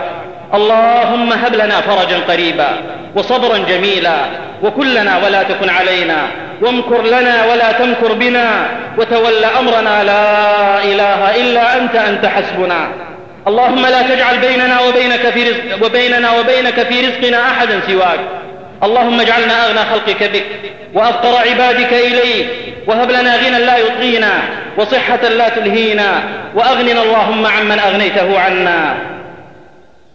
اللهم 0.54 1.34
هب 1.34 1.56
لنا 1.56 1.82
فرجا 1.82 2.18
قريبا 2.18 2.70
وصبرا 3.16 3.58
جميلا 3.58 4.18
وكلنا 4.64 5.26
ولا 5.26 5.44
تكن 5.44 5.70
علينا 5.70 6.28
وامكر 6.62 7.02
لنا 7.02 7.46
ولا 7.52 7.72
تمكر 7.72 8.14
بنا 8.14 8.66
وتول 8.98 9.44
أمرنا 9.44 10.04
لا 10.04 10.84
إله 10.84 11.36
إلا 11.36 11.78
أنت 11.78 11.96
أنت 11.96 12.26
حسبنا. 12.26 12.88
اللهم 13.48 13.86
لا 13.86 14.02
تجعل 14.02 14.38
بيننا 14.38 14.82
وبينك 14.82 15.30
في 15.30 15.44
رزق 15.50 15.86
وبيننا 15.86 16.40
وبينك 16.40 16.80
في 16.90 17.02
رزقنا 17.08 17.52
أحدا 17.52 17.80
سواك. 17.88 18.20
اللهم 18.84 19.20
اجعلنا 19.20 19.66
أغنى 19.66 19.80
خلقك 19.80 20.24
بك 20.24 20.46
وأفقر 20.94 21.50
عبادك 21.50 21.94
إليك 21.94 22.48
وهب 22.88 23.12
لنا 23.12 23.36
غنى 23.36 23.66
لا 23.66 23.78
يطغينا 23.78 24.32
وصحة 24.78 25.28
لا 25.28 25.50
تلهينا 25.50 26.24
وأغننا 26.56 27.04
اللهم 27.04 27.46
عمن 27.46 27.80
أغنيته 27.80 28.40
عنا. 28.40 28.96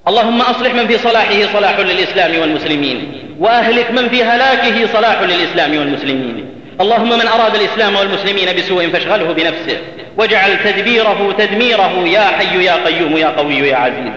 اللهم 0.08 0.40
أصلح 0.40 0.74
من 0.74 0.86
في 0.86 0.98
صلاحه 0.98 1.52
صلاح 1.52 1.78
للإسلام 1.78 2.40
والمسلمين 2.40 3.12
وأهلك 3.38 3.90
من 3.90 4.08
في 4.08 4.24
هلاكه 4.24 4.86
صلاح 4.92 5.22
للإسلام 5.22 5.78
والمسلمين. 5.78 6.46
اللهم 6.80 7.08
من 7.08 7.26
أراد 7.26 7.54
الإسلام 7.54 7.96
والمسلمين 7.96 8.56
بسوء 8.56 8.88
فاشغله 8.88 9.32
بنفسه 9.32 9.78
واجعل 10.16 10.58
تدبيره 10.64 11.34
تدميره 11.38 12.04
يا 12.06 12.20
حي 12.20 12.64
يا 12.64 12.74
قيوم 12.86 13.16
يا 13.16 13.26
قوي 13.26 13.58
يا 13.58 13.76
عزيز. 13.76 14.12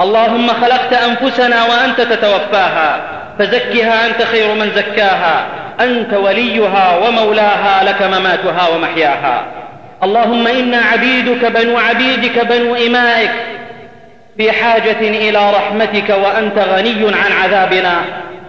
اللهم 0.00 0.48
خلقت 0.48 0.92
أنفسنا 0.92 1.64
وأنت 1.64 2.00
تتوفاها 2.00 3.02
فزكها 3.38 4.06
أنت 4.06 4.22
خير 4.22 4.54
من 4.54 4.70
زكاها 4.76 5.46
أنت 5.80 6.14
وليها 6.14 6.98
ومولاها 6.98 7.84
لك 7.84 8.02
مماتها 8.02 8.68
ومحياها. 8.68 9.46
اللهم 10.02 10.46
إنا 10.46 10.80
عبيدك 10.92 11.44
بنو 11.44 11.78
عبيدك 11.78 12.46
بنو 12.46 12.74
إمائك 12.74 13.30
في 14.36 14.52
حاجة 14.52 15.00
إلى 15.00 15.50
رحمتك 15.50 16.10
وأنت 16.10 16.58
غني 16.58 17.04
عن 17.04 17.32
عذابنا. 17.42 17.94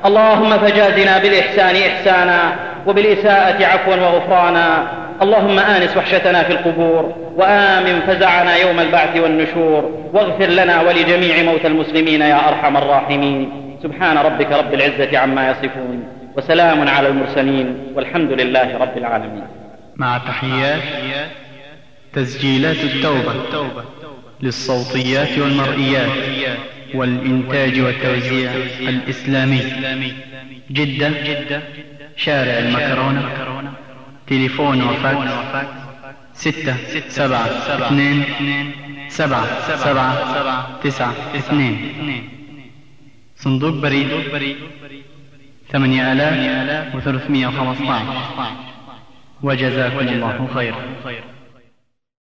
اللهم 0.05 0.57
فجازنا 0.57 1.17
بالإحسان 1.17 1.75
إحسانا 1.75 2.55
وبالإساءة 2.87 3.65
عفوا 3.65 3.95
وغفرانا. 3.95 4.87
اللهم 5.21 5.59
آنس 5.59 5.97
وحشتنا 5.97 6.43
في 6.43 6.51
القبور 6.51 7.15
وآمن 7.35 8.01
فزعنا 8.07 8.55
يوم 8.55 8.79
البعث 8.79 9.17
والنشور. 9.17 10.09
واغفر 10.13 10.45
لنا 10.45 10.81
ولجميع 10.81 11.43
موتى 11.43 11.67
المسلمين 11.67 12.21
يا 12.21 12.49
أرحم 12.49 12.77
الراحمين. 12.77 13.51
سبحان 13.83 14.17
ربك 14.17 14.51
رب 14.51 14.73
العزة 14.73 15.17
عما 15.17 15.51
يصفون 15.51 16.07
وسلام 16.37 16.89
على 16.89 17.07
المرسلين 17.07 17.93
والحمد 17.95 18.31
لله 18.31 18.77
رب 18.77 18.97
العالمين. 18.97 19.47
مع 19.95 20.17
تحيات 20.17 20.81
تسجيلات 22.13 22.75
التوبة. 22.75 23.33
للصوتيات 24.43 25.33
والمرئيات 25.39 26.11
والإنتاج 26.93 27.79
والتوزيع 27.79 28.51
الإسلامي. 28.79 29.61
جدة 30.71 31.61
شارع 32.15 32.55
المكرونة. 32.65 33.23
تليفون 34.27 34.81
وفاكس 34.81 35.31
ستة 36.33 36.75
سبعة 37.09 37.45
اثنين 37.87 38.23
سبعة 39.07 39.47
سبعة 39.85 40.79
تسعة 40.83 41.13
اثنين. 41.35 41.75
صندوق 43.35 43.73
بريد 43.73 44.09
ثمانية 45.71 46.11
آلاف 46.11 46.95
وثلاثمية 46.95 47.47
وخمسة 47.47 47.93
عشر. 47.93 48.51
وجزاكم 49.43 50.07
الله 50.07 50.47
خيرا 50.55 50.81